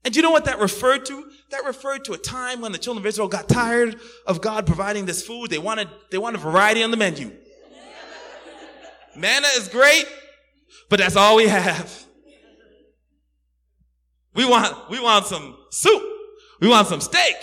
[0.05, 1.29] And you know what that referred to?
[1.51, 5.05] That referred to a time when the children of Israel got tired of God providing
[5.05, 5.51] this food.
[5.51, 7.33] They wanted, they wanted variety on the menu.
[9.17, 10.05] Manna is great,
[10.89, 12.05] but that's all we have.
[14.35, 16.03] We want, we want some soup.
[16.61, 17.35] We want some steak.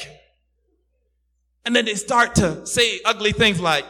[1.66, 3.86] And then they start to say ugly things like,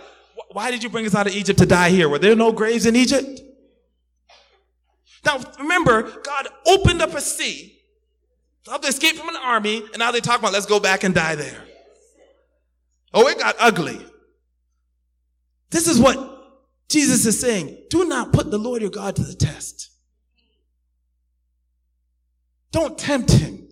[0.51, 2.07] why did you bring us out of Egypt to die here?
[2.07, 3.41] Were there no graves in Egypt?
[5.25, 7.79] Now, remember, God opened up a sea.
[8.67, 11.13] Help to escape from an army, and now they talk about let's go back and
[11.13, 11.63] die there.
[13.13, 13.99] Oh, it got ugly.
[15.69, 16.33] This is what
[16.89, 17.77] Jesus is saying.
[17.89, 19.89] Do not put the Lord your God to the test.
[22.71, 23.67] Don't tempt him.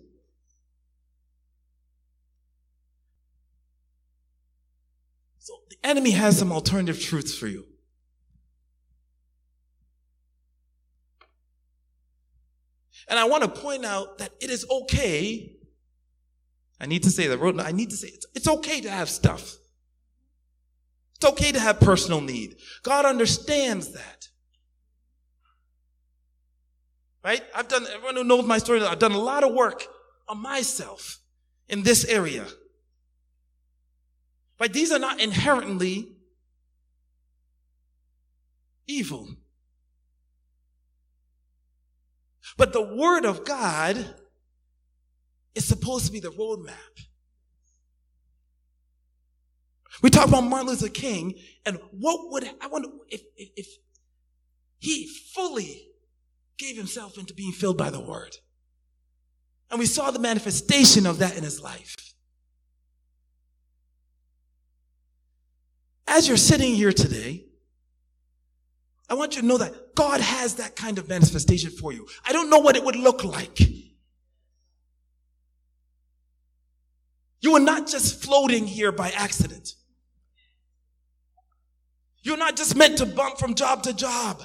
[5.38, 7.64] So the enemy has some alternative truths for you.
[13.08, 15.56] And I want to point out that it is okay.
[16.80, 17.60] I need to say that.
[17.60, 19.56] I need to say it's, it's okay to have stuff.
[21.16, 22.56] It's okay to have personal need.
[22.82, 24.28] God understands that.
[27.24, 27.42] Right?
[27.54, 29.84] I've done, everyone who knows my story, I've done a lot of work
[30.28, 31.20] on myself
[31.68, 32.46] in this area.
[34.62, 36.12] But these are not inherently
[38.86, 39.28] evil.
[42.56, 44.14] But the Word of God
[45.56, 46.76] is supposed to be the roadmap.
[50.00, 51.34] We talk about Martin Luther King,
[51.66, 53.66] and what would I wonder if, if, if
[54.78, 55.88] he fully
[56.56, 58.36] gave himself into being filled by the Word,
[59.72, 62.11] and we saw the manifestation of that in his life.
[66.14, 67.46] As you're sitting here today,
[69.08, 72.06] I want you to know that God has that kind of manifestation for you.
[72.22, 73.58] I don't know what it would look like.
[77.40, 79.72] You are not just floating here by accident.
[82.20, 84.42] You're not just meant to bump from job to job.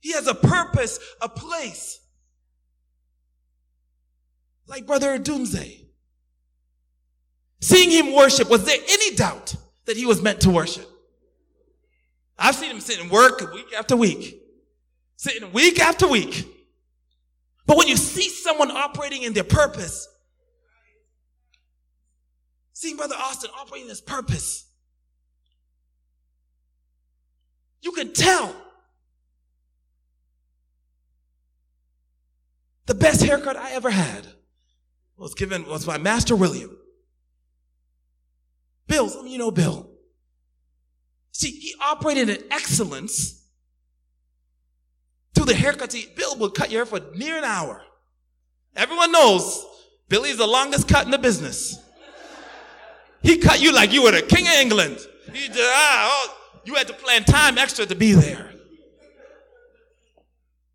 [0.00, 2.00] He has a purpose, a place.
[4.66, 5.86] Like Brother Dunze.
[7.62, 9.54] Seeing him worship, was there any doubt
[9.90, 10.88] that he was meant to worship?
[12.38, 14.40] I've seen him sit and work week after week,
[15.16, 16.46] sitting week after week.
[17.66, 20.06] But when you see someone operating in their purpose,
[22.72, 24.64] seeing Brother Austin operating in his purpose,
[27.82, 28.54] you can tell.
[32.86, 34.26] The best haircut I ever had
[35.16, 36.76] was given was by Master William.
[38.90, 39.88] Bill, some you know Bill.
[41.30, 43.46] See, he operated in excellence
[45.32, 45.92] through the haircuts.
[45.92, 47.82] He, Bill would cut your hair for near an hour.
[48.74, 49.64] Everyone knows
[50.08, 51.78] Billy's the longest cut in the business.
[53.22, 54.98] He cut you like you were the king of England.
[55.32, 58.50] He ah, oh, you had to plan time extra to be there.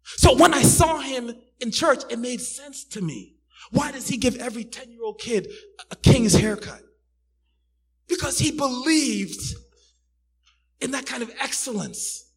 [0.04, 3.36] So when I saw him in church, it made sense to me.
[3.72, 5.52] Why does he give every 10 year old kid
[5.92, 6.82] a king's haircut?
[8.08, 9.42] Because he believed
[10.80, 12.30] in that kind of excellence.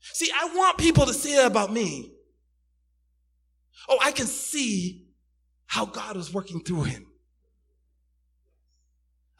[0.00, 2.12] See, I want people to say that about me.
[3.88, 5.06] Oh, I can see
[5.66, 7.06] how God was working through him.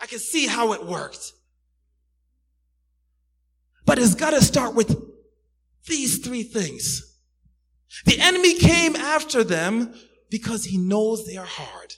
[0.01, 1.33] I can see how it worked.
[3.85, 4.97] But it's got to start with
[5.87, 7.19] these three things.
[8.07, 9.95] The enemy came after them
[10.31, 11.95] because he knows they are hard.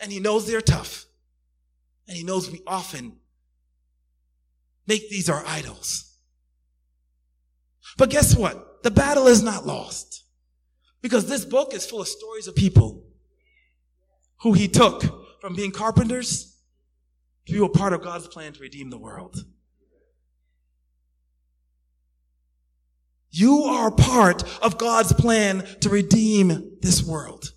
[0.00, 1.04] And he knows they're tough.
[2.08, 3.16] And he knows we often
[4.86, 6.16] make these our idols.
[7.96, 8.82] But guess what?
[8.82, 10.24] The battle is not lost.
[11.02, 13.04] Because this book is full of stories of people
[14.40, 16.58] who he took from being carpenters
[17.46, 19.44] to be a part of God's plan to redeem the world.
[23.30, 27.52] You are part of God's plan to redeem this world.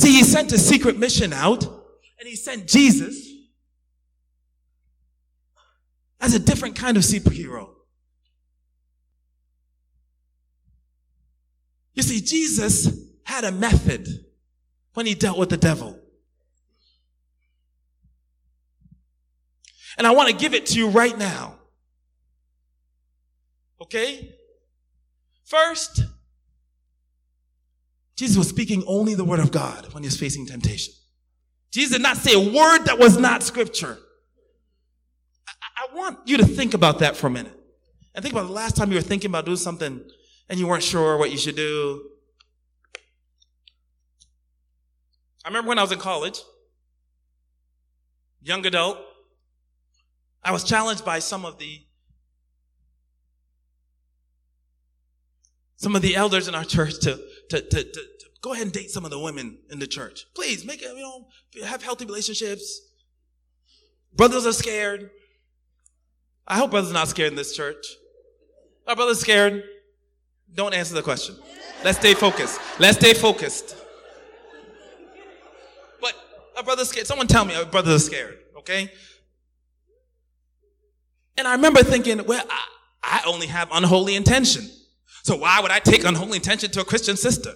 [0.00, 3.28] See, he sent a secret mission out and he sent Jesus
[6.18, 7.68] as a different kind of superhero.
[11.92, 12.88] You see, Jesus
[13.24, 14.08] had a method
[14.94, 16.00] when he dealt with the devil.
[19.98, 21.58] And I want to give it to you right now.
[23.82, 24.34] Okay?
[25.44, 26.04] First,
[28.20, 30.92] Jesus was speaking only the word of God when he was facing temptation.
[31.70, 33.96] Jesus did not say a word that was not scripture.
[35.48, 37.58] I, I want you to think about that for a minute.
[38.14, 40.04] And think about the last time you were thinking about doing something
[40.50, 42.10] and you weren't sure what you should do.
[45.42, 46.40] I remember when I was in college,
[48.42, 48.98] young adult,
[50.44, 51.80] I was challenged by some of the
[55.76, 57.18] some of the elders in our church to,
[57.50, 60.26] to, to, to, to go ahead and date some of the women in the church.
[60.34, 61.28] Please make it, you know,
[61.66, 62.80] have healthy relationships.
[64.14, 65.10] Brothers are scared.
[66.46, 67.86] I hope brothers are not scared in this church.
[68.86, 69.62] Are brothers scared?
[70.52, 71.36] Don't answer the question.
[71.84, 72.60] Let's stay focused.
[72.78, 73.76] Let's stay focused.
[76.00, 76.14] But
[76.58, 77.06] a brother's scared.
[77.06, 78.90] Someone tell me a brother's scared, okay?
[81.38, 82.64] And I remember thinking, well, I,
[83.02, 84.68] I only have unholy intention.
[85.22, 87.52] So why would I take unholy intention to a Christian sister?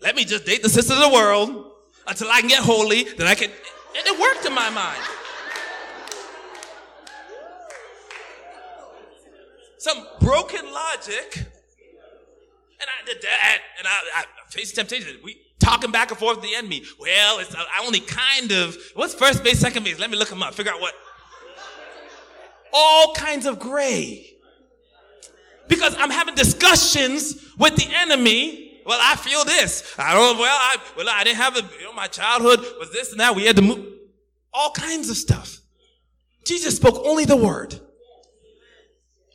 [0.00, 1.72] Let me just date the sister of the world
[2.06, 3.50] until I can get holy, then I can.
[3.50, 5.02] And it worked in my mind.
[9.78, 11.44] Some broken logic.
[12.80, 15.18] And I did that, and I, I faced temptation.
[15.24, 16.84] We talking back and forth the enemy.
[17.00, 18.76] Well, it's uh, I only kind of.
[18.94, 19.98] What's first base, second base?
[19.98, 20.54] Let me look them up.
[20.54, 20.94] Figure out what.
[22.72, 24.37] All kinds of gray.
[25.68, 29.94] Because I'm having discussions with the enemy well, I feel this.
[29.98, 33.10] I don't, well, I, well, I didn't have a, you know, my childhood was this
[33.10, 33.36] and that.
[33.36, 33.86] We had to move.
[34.50, 35.58] All kinds of stuff.
[36.46, 37.78] Jesus spoke only the word.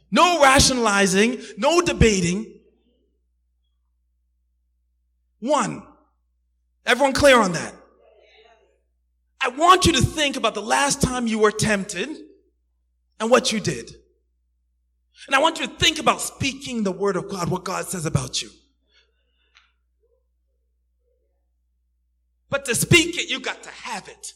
[0.10, 2.62] No rationalizing, no debating.
[5.40, 5.84] One.
[6.88, 7.76] Everyone clear on that?
[9.40, 12.10] I want you to think about the last time you were tempted
[13.20, 13.98] and what you did.
[15.28, 18.06] And I want you to think about speaking the word of God, what God says
[18.06, 18.50] about you.
[22.50, 24.34] But to speak it, you got to have it.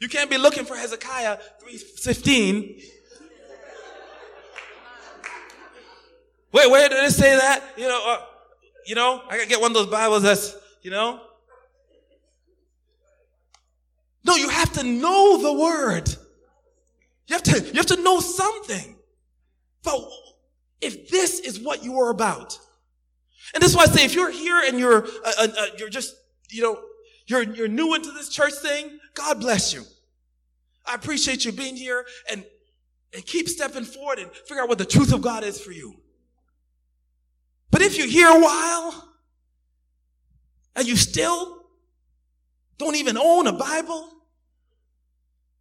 [0.00, 2.80] You can't be looking for Hezekiah 315.
[6.52, 7.62] Wait, where did it say that?
[7.76, 8.24] You know, uh,
[8.86, 11.20] you know, I gotta get one of those Bibles that's, you know.
[14.24, 16.14] No, you have to know the word.
[17.26, 18.96] You have to, you have to know something.
[19.82, 20.00] But
[20.80, 22.58] if this is what you are about,
[23.54, 25.88] and this is why I say, if you're here and you're, uh, uh, uh, you're
[25.88, 26.14] just,
[26.50, 26.80] you know,
[27.26, 29.82] you're, you're new into this church thing, God bless you.
[30.86, 32.44] I appreciate you being here and,
[33.12, 35.96] and keep stepping forward and figure out what the truth of God is for you.
[37.70, 39.12] But if you're here a while
[40.76, 41.64] and you still
[42.78, 44.12] don't even own a Bible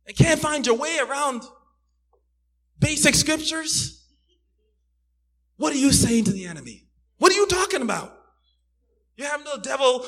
[0.08, 1.44] and can't find your way around
[2.80, 4.04] basic scriptures,
[5.58, 6.88] what are you saying to the enemy?
[7.18, 8.16] What are you talking about?
[9.16, 10.06] You have no devil.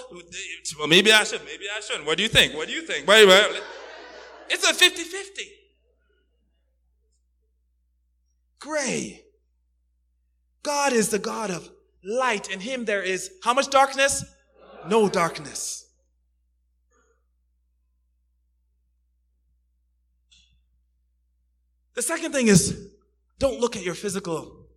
[0.77, 1.43] Well, maybe I should.
[1.45, 2.05] Maybe I shouldn't.
[2.05, 2.53] What do you think?
[2.53, 3.07] What do you think?
[3.07, 3.61] Wait, wait.
[4.49, 5.43] It's a 50 50.
[8.59, 9.23] Gray.
[10.63, 11.69] God is the God of
[12.03, 12.49] light.
[12.51, 14.25] In Him there is how much darkness?
[14.87, 15.86] No darkness.
[21.97, 22.89] The second thing is
[23.39, 24.67] don't look at your physical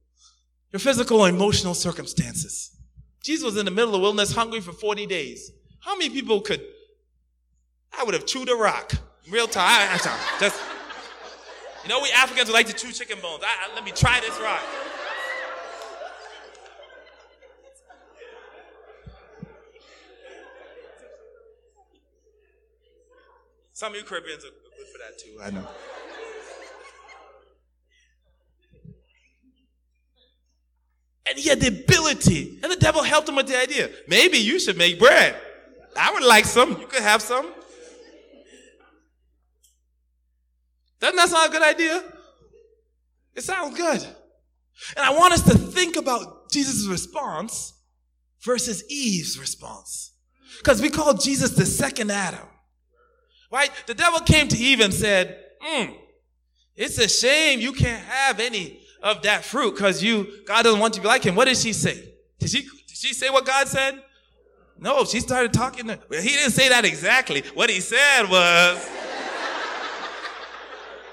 [0.73, 2.75] your physical or emotional circumstances.
[3.23, 5.51] Jesus was in the middle of the wilderness hungry for 40 days.
[5.81, 6.63] How many people could,
[7.93, 8.93] I would have chewed a rock.
[9.29, 9.65] Real time.
[9.67, 10.63] I, I, just,
[11.83, 13.43] you know, we Africans would like to chew chicken bones.
[13.45, 14.63] I, let me try this rock.
[23.75, 25.69] Some of you Caribbeans are good for that too, I know.
[31.29, 32.59] And he had the ability.
[32.63, 33.91] And the devil helped him with the idea.
[34.09, 35.37] Maybe you should make bread.
[35.97, 36.81] I would like some.
[36.81, 37.53] You could have some.
[41.01, 42.03] Doesn't that sound a good idea?
[43.35, 44.03] It sounds good.
[44.97, 47.75] And I want us to think about Jesus' response
[48.43, 50.13] versus Eve's response.
[50.59, 52.47] Because we call Jesus the second Adam.
[53.51, 53.71] Right?
[53.87, 55.95] The devil came to Eve and said, mm,
[56.77, 60.95] it's a shame you can't have any of that fruit because you, God doesn't want
[60.95, 61.35] you to be like him.
[61.35, 62.13] What did she say?
[62.39, 64.03] Did she, did she say what God said?
[64.79, 65.89] No, she started talking.
[65.89, 67.43] To, well, he didn't say that exactly.
[67.55, 68.89] What he said was,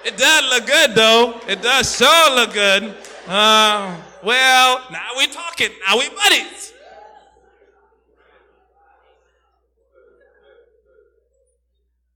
[0.06, 1.42] it does look good though.
[1.50, 2.96] It does sure look good.
[3.28, 5.70] Uh, well, now we're talking.
[5.86, 6.74] Now we buddies.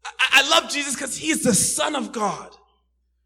[0.05, 2.55] I, I love Jesus because he's the son of God.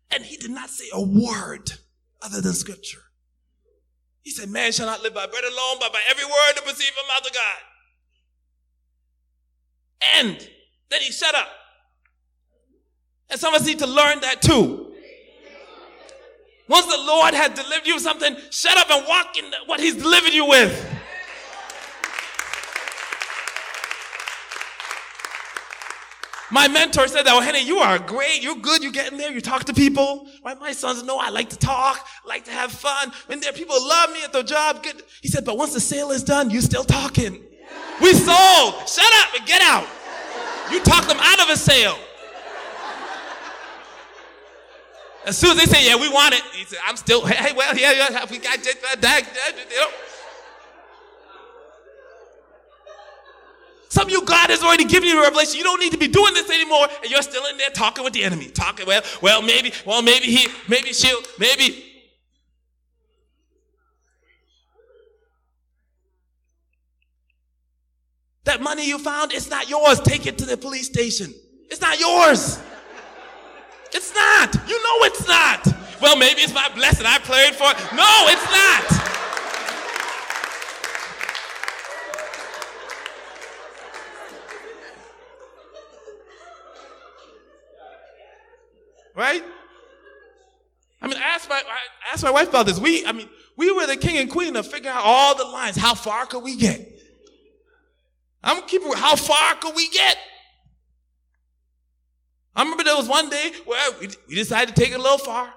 [0.10, 1.74] And he did not say a word
[2.22, 3.02] other than scripture.
[4.22, 6.90] He said, man shall not live by bread alone, but by every word that proceeds
[6.90, 7.62] from the mouth of God.
[10.18, 10.50] And
[10.90, 11.48] then he shut up.
[13.30, 14.94] And some of us need to learn that too.
[16.68, 20.34] Once the Lord had delivered you something, shut up and walk in what he's delivered
[20.34, 20.95] you with.
[26.52, 28.44] My mentor said that, well, Henny, you are great.
[28.44, 28.84] You're good.
[28.84, 29.32] You get in there.
[29.32, 30.28] You talk to people.
[30.44, 30.60] Right?
[30.60, 33.12] My sons know I like to talk, like to have fun.
[33.26, 35.02] When there people love me at the job, good.
[35.22, 37.42] He said, but once the sale is done, you're still talking.
[38.02, 38.88] We sold.
[38.88, 39.88] Shut up and get out.
[40.72, 41.98] You talk them out of a sale.
[45.26, 47.76] As soon as they say, yeah, we want it, he said, I'm still, hey, well,
[47.76, 48.60] yeah, yeah, we got
[49.02, 49.24] that,
[49.58, 49.88] you know.
[53.96, 55.56] Some of you, God has already given you a revelation.
[55.56, 58.12] You don't need to be doing this anymore, and you're still in there talking with
[58.12, 58.48] the enemy.
[58.48, 61.82] Talking, well, well, maybe, well, maybe he, maybe she'll, maybe.
[68.44, 70.02] That money you found, it's not yours.
[70.02, 71.34] Take it to the police station.
[71.72, 72.60] It's not yours.
[73.94, 74.56] It's not.
[74.68, 75.68] You know it's not.
[76.02, 77.06] Well, maybe it's my blessing.
[77.06, 77.78] I prayed for it.
[77.96, 79.25] No, it's not.
[89.16, 89.44] Right?
[91.02, 91.62] I mean, ask my
[92.12, 92.80] ask my wife about this.
[92.80, 95.78] We, I mean, we were the king and queen of figuring out all the lines.
[95.78, 96.92] How far could we get?
[98.44, 98.92] I'm keeping.
[98.94, 100.18] How far could we get?
[102.56, 105.18] I remember there was one day where we, we decided to take it a little
[105.18, 105.54] far.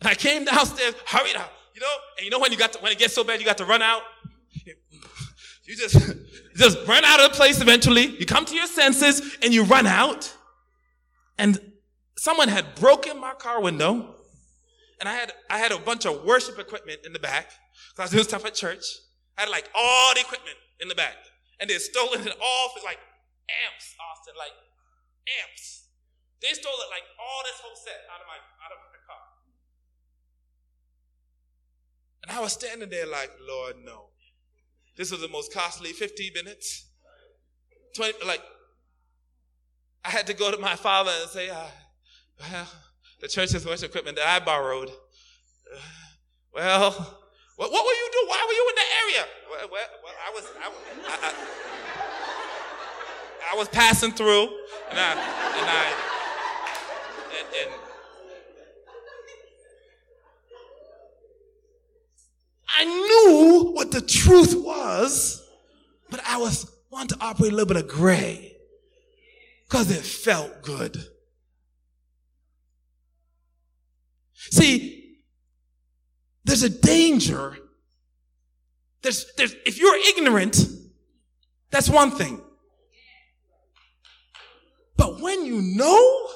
[0.00, 1.86] And I came downstairs, hurried up, you know,
[2.18, 3.64] and you know when you got to, when it gets so bad, you got to
[3.64, 4.02] run out.
[5.64, 5.96] You just,
[6.56, 8.06] just run out of the place eventually.
[8.06, 10.32] You come to your senses and you run out.
[11.38, 11.58] And
[12.16, 14.14] someone had broken my car window.
[15.00, 17.50] And I had, I had a bunch of worship equipment in the back.
[17.96, 18.84] Cause I was doing stuff at church.
[19.36, 21.16] I had like all the equipment in the back.
[21.60, 22.98] And they stolen it all like
[23.48, 24.52] amps, Austin, like
[25.42, 25.88] amps.
[26.42, 29.24] They stole it like all this whole set out of my, out of my car.
[32.22, 34.13] And I was standing there like, Lord, no.
[34.96, 36.86] This was the most costly 15 minutes.
[37.96, 38.42] 20, like,
[40.04, 41.66] I had to go to my father and say, uh,
[42.40, 42.68] well,
[43.20, 44.90] the church's worship equipment that I borrowed.
[44.90, 45.78] Uh,
[46.52, 46.90] well,
[47.56, 48.28] what, what, were you doing?
[48.28, 49.26] Why were you in the area?
[49.50, 51.32] Well, well, well I was, I, I, I,
[53.52, 54.48] I, was passing through,
[54.90, 55.92] and I, and I,
[57.38, 57.80] and, and
[62.76, 65.42] I knew what the truth was,
[66.10, 68.56] but I was wanting to operate a little bit of gray
[69.64, 70.96] because it felt good.
[74.34, 75.18] See,
[76.44, 77.56] there's a danger.
[79.02, 80.58] There's, there's, if you're ignorant,
[81.70, 82.40] that's one thing.
[84.96, 86.28] But when you know,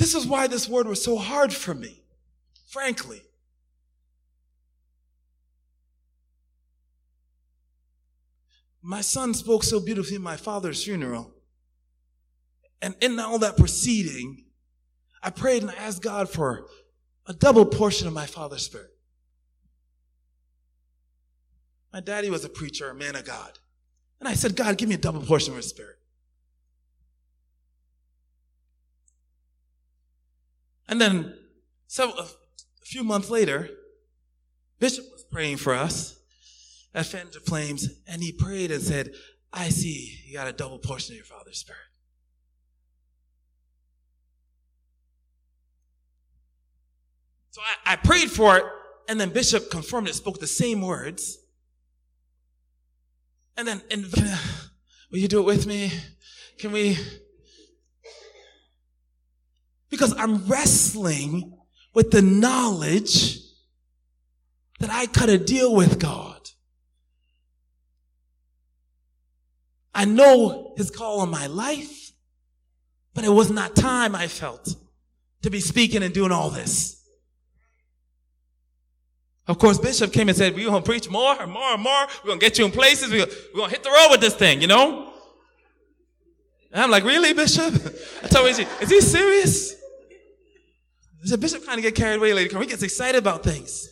[0.00, 2.02] This is why this word was so hard for me,
[2.66, 3.20] frankly.
[8.80, 11.34] My son spoke so beautifully at my father's funeral.
[12.80, 14.46] And in all that proceeding,
[15.22, 16.64] I prayed and I asked God for
[17.26, 18.96] a double portion of my father's spirit.
[21.92, 23.58] My daddy was a preacher, a man of God.
[24.18, 25.99] And I said, God, give me a double portion of his spirit.
[30.90, 31.34] And then
[31.86, 32.26] so a
[32.82, 33.70] few months later,
[34.80, 36.18] Bishop was praying for us
[36.92, 39.12] at Fender Flames, and he prayed and said,
[39.52, 41.78] I see you got a double portion of your Father's Spirit.
[47.52, 48.64] So I, I prayed for it,
[49.08, 51.38] and then Bishop confirmed it, spoke the same words.
[53.56, 54.06] And then, and,
[55.10, 55.92] will you do it with me?
[56.58, 56.98] Can we
[59.90, 61.58] because I'm wrestling
[61.94, 63.38] with the knowledge
[64.78, 66.36] that I cut a deal with God.
[69.94, 72.12] I know his call on my life,
[73.12, 74.74] but it was not time I felt
[75.42, 76.96] to be speaking and doing all this.
[79.48, 82.06] Of course, Bishop came and said, we're going to preach more and more and more.
[82.22, 83.10] We're going to get you in places.
[83.10, 85.12] We're going to hit the road with this thing, you know?
[86.72, 87.74] And I'm like, really, Bishop?
[88.22, 89.79] I told him, is he serious?
[91.22, 92.58] The bishop kind of get carried away later.
[92.60, 93.88] He gets excited about things.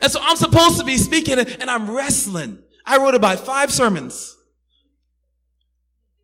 [0.00, 2.58] and so I'm supposed to be speaking and I'm wrestling.
[2.86, 4.36] I wrote about five sermons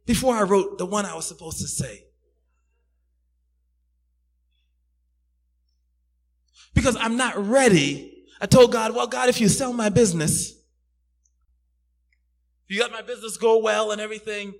[0.06, 2.04] before I wrote the one I was supposed to say.
[6.74, 8.24] Because I'm not ready.
[8.40, 10.50] I told God, well, God, if you sell my business,
[12.68, 14.54] if you let my business go well and everything,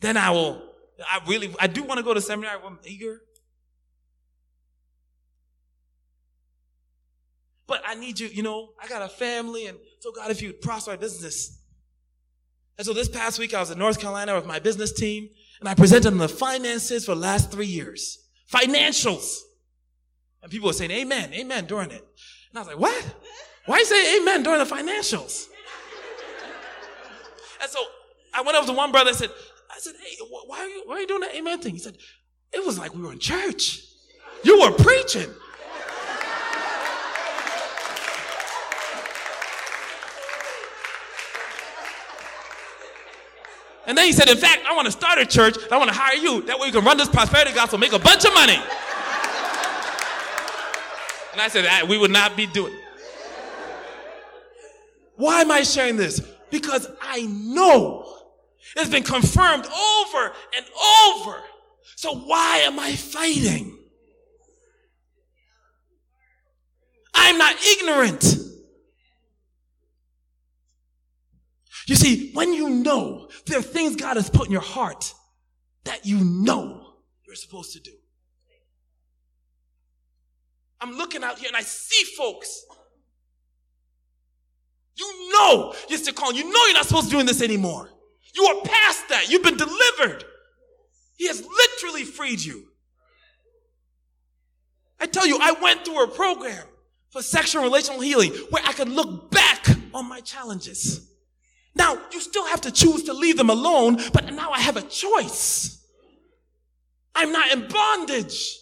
[0.00, 0.62] then I will,
[1.00, 2.58] I really, I do want to go to seminary.
[2.64, 3.20] I'm eager.
[7.68, 10.48] But I need you, you know, I got a family, and so God, if you
[10.48, 11.60] would prosper my business.
[12.78, 15.28] And so this past week, I was in North Carolina with my business team,
[15.60, 18.26] and I presented them the finances for the last three years.
[18.50, 19.40] Financials.
[20.42, 22.04] And people were saying amen, amen during it.
[22.50, 23.14] And I was like, what?
[23.66, 25.46] Why say amen during the financials?
[27.60, 27.84] and so
[28.32, 29.30] I went up to one brother and said,
[29.70, 30.16] I said, hey,
[30.46, 31.74] why are you, why are you doing that amen thing?
[31.74, 31.98] He said,
[32.50, 33.82] it was like we were in church.
[34.42, 35.28] You were preaching.
[43.88, 45.56] And then he said, in fact, I want to start a church.
[45.72, 46.42] I want to hire you.
[46.42, 48.58] That way you can run this prosperity gospel, make a bunch of money.
[51.32, 52.74] And I said, "Ah, we would not be doing.
[52.74, 52.80] it.
[55.16, 56.20] Why am I sharing this?
[56.50, 58.12] Because I know
[58.76, 60.66] it's been confirmed over and
[61.06, 61.42] over.
[61.96, 63.78] So why am I fighting?
[67.14, 68.24] I'm not ignorant.
[71.88, 75.14] You see, when you know there are things God has put in your heart
[75.84, 76.92] that you know
[77.26, 77.92] you're supposed to do.
[80.82, 82.62] I'm looking out here and I see folks.
[84.96, 86.36] You know you're still calling.
[86.36, 87.88] You know you're not supposed to be doing this anymore.
[88.34, 89.30] You are past that.
[89.30, 90.24] You've been delivered.
[91.16, 92.64] He has literally freed you.
[95.00, 96.66] I tell you, I went through a program
[97.08, 99.64] for sexual and relational healing where I could look back
[99.94, 101.08] on my challenges.
[101.78, 104.82] Now, you still have to choose to leave them alone, but now I have a
[104.82, 105.80] choice.
[107.14, 108.58] I'm not in bondage.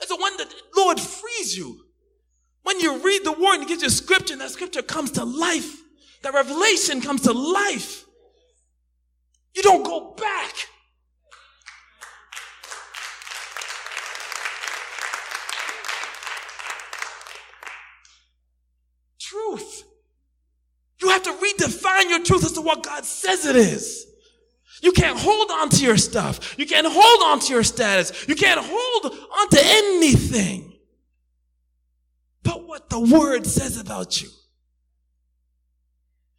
[0.00, 1.84] It's one that Lord frees you.
[2.62, 5.24] When you read the word and you get your scripture, and that scripture comes to
[5.24, 5.82] life.
[6.22, 8.04] That revelation comes to life.
[9.54, 10.52] You don't go back.
[19.18, 19.84] Truth.
[21.00, 24.06] You have to redefine your truth as to what God says it is.
[24.82, 26.56] You can't hold on to your stuff.
[26.58, 28.28] You can't hold on to your status.
[28.28, 30.68] You can't hold on to anything
[32.42, 34.28] but what the word says about you.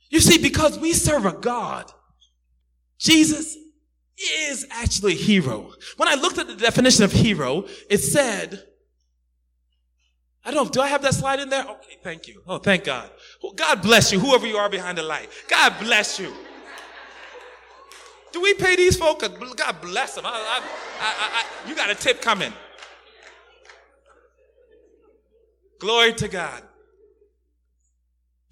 [0.09, 1.91] You see, because we serve a God,
[2.97, 3.55] Jesus
[4.47, 5.71] is actually a hero.
[5.97, 8.63] When I looked at the definition of hero, it said,
[10.43, 11.63] I don't know, do I have that slide in there?
[11.63, 12.41] Okay, thank you.
[12.47, 13.11] Oh, thank God.
[13.55, 15.29] God bless you, whoever you are behind the light.
[15.47, 16.33] God bless you.
[18.31, 19.27] Do we pay these folks?
[19.27, 20.25] God bless them.
[20.25, 20.61] I,
[20.99, 22.53] I, I, you got a tip coming.
[25.79, 26.63] Glory to God.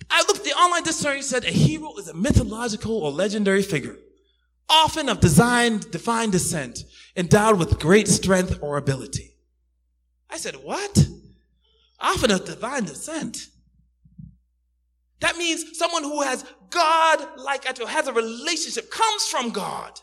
[0.10, 3.98] I looked, the online dictionary said a hero is a mythological or legendary figure,
[4.70, 6.80] often of designed, divine descent,
[7.16, 9.36] endowed with great strength or ability.
[10.30, 11.08] I said, what?
[12.00, 13.50] Often of divine descent.
[15.20, 20.00] That means someone who has God-like has a relationship, comes from God,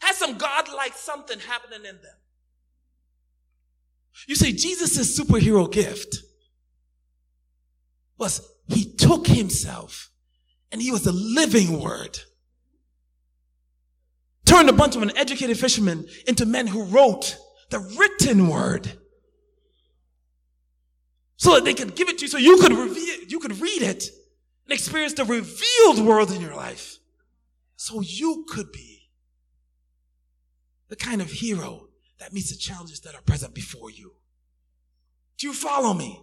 [0.00, 2.16] has some God-like something happening in them.
[4.26, 6.18] You see, Jesus' superhero gift
[8.16, 10.10] was he took himself
[10.72, 12.18] and he was a living word.
[14.46, 17.36] Turned a bunch of uneducated fishermen into men who wrote
[17.70, 18.92] the written word.
[21.36, 23.82] So that they could give it to you so you could reveal, you could read
[23.82, 24.08] it
[24.64, 26.98] and experience the revealed world in your life.
[27.76, 29.10] So you could be
[30.88, 31.88] the kind of hero
[32.18, 34.14] that meets the challenges that are present before you.
[35.38, 36.20] Do you follow me?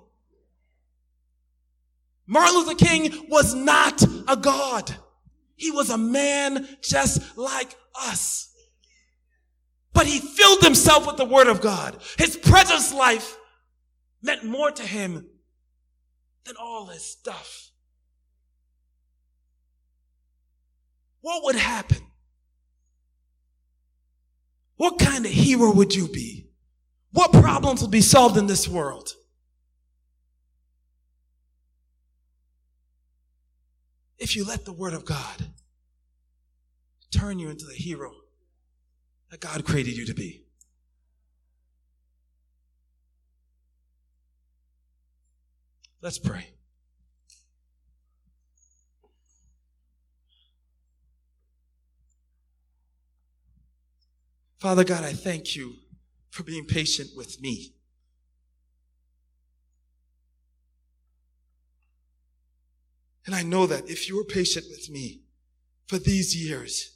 [2.26, 4.96] Martin Luther King was not a God.
[5.56, 8.54] He was a man just like us.
[9.94, 11.98] But he filled himself with the word of God.
[12.18, 13.38] His presence life
[14.22, 15.28] meant more to him
[16.46, 17.71] than all his stuff.
[21.22, 22.00] What would happen?
[24.78, 26.50] What kind of hero would you be?
[27.12, 29.14] What problems would be solved in this world?
[34.22, 35.48] if you let the Word of God
[37.10, 38.14] turn you into the hero
[39.32, 40.44] that God created you to be.
[46.02, 46.46] Let's pray.
[54.62, 55.74] Father God, I thank you
[56.30, 57.74] for being patient with me.
[63.26, 65.24] And I know that if you were patient with me
[65.88, 66.96] for these years,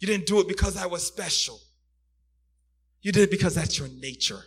[0.00, 1.60] you didn't do it because I was special.
[3.02, 4.42] You did it because that's your nature.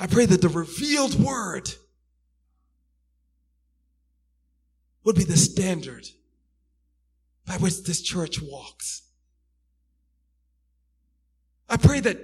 [0.00, 1.70] I pray that the revealed word
[5.04, 6.08] would be the standard
[7.46, 9.02] by which this church walks.
[11.68, 12.18] I pray that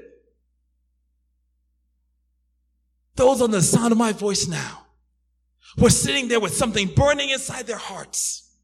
[3.15, 4.87] those on the sound of my voice now
[5.77, 8.57] who are sitting there with something burning inside their hearts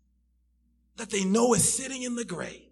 [0.96, 2.68] that they know is sitting in the gray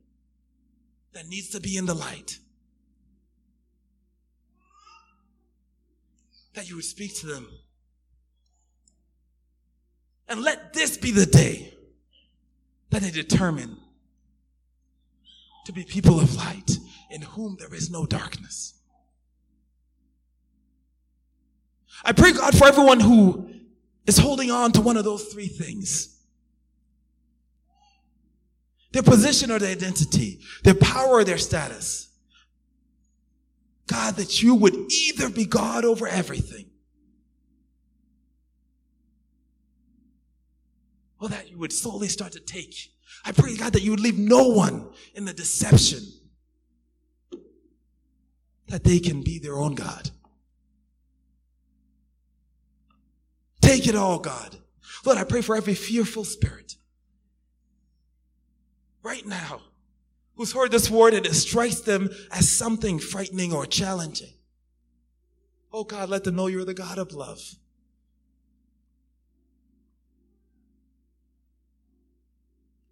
[1.12, 2.38] that needs to be in the light.
[6.54, 7.48] That you would speak to them.
[10.28, 11.75] And let this be the day
[12.98, 13.78] they determine
[15.64, 16.78] to be people of light
[17.10, 18.74] in whom there is no darkness.
[22.04, 23.50] I pray, God, for everyone who
[24.06, 26.12] is holding on to one of those three things
[28.92, 32.08] their position or their identity, their power or their status.
[33.86, 36.70] God, that you would either be God over everything
[41.20, 42.92] or that you would slowly start to take.
[43.24, 46.02] I pray, God, that you would leave no one in the deception
[48.68, 50.10] that they can be their own God.
[53.60, 54.56] Take it all, God.
[55.04, 56.76] Lord, I pray for every fearful spirit
[59.02, 59.60] right now
[60.36, 64.32] who's heard this word and it strikes them as something frightening or challenging.
[65.72, 67.40] Oh God, let them know you're the God of love.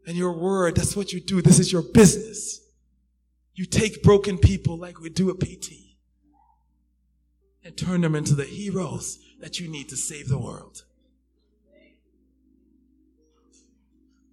[0.07, 1.41] And your word, that's what you do.
[1.41, 2.61] This is your business.
[3.55, 5.73] You take broken people like we do at PT
[7.65, 10.85] and turn them into the heroes that you need to save the world.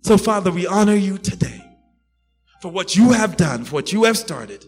[0.01, 1.63] So, Father, we honor you today
[2.61, 4.65] for what you have done, for what you have started.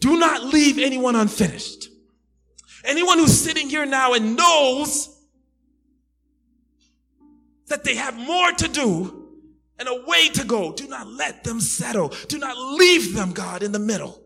[0.00, 1.88] Do not leave anyone unfinished.
[2.84, 5.15] Anyone who's sitting here now and knows
[7.68, 9.26] that they have more to do
[9.78, 12.12] and a way to go, do not let them settle.
[12.28, 14.22] Do not leave them, God, in the middle.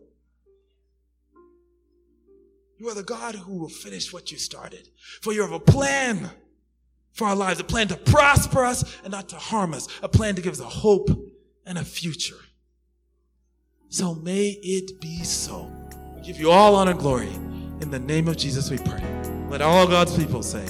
[2.78, 4.88] You are the God who will finish what you started.
[5.20, 6.30] For you have a plan
[7.12, 10.34] for our lives, a plan to prosper us and not to harm us, a plan
[10.36, 11.10] to give us a hope
[11.66, 12.38] and a future.
[13.88, 15.70] So may it be so.
[16.14, 17.28] We give you all honor and glory.
[17.80, 19.04] In the name of Jesus we pray.
[19.48, 20.64] Let all God's people say,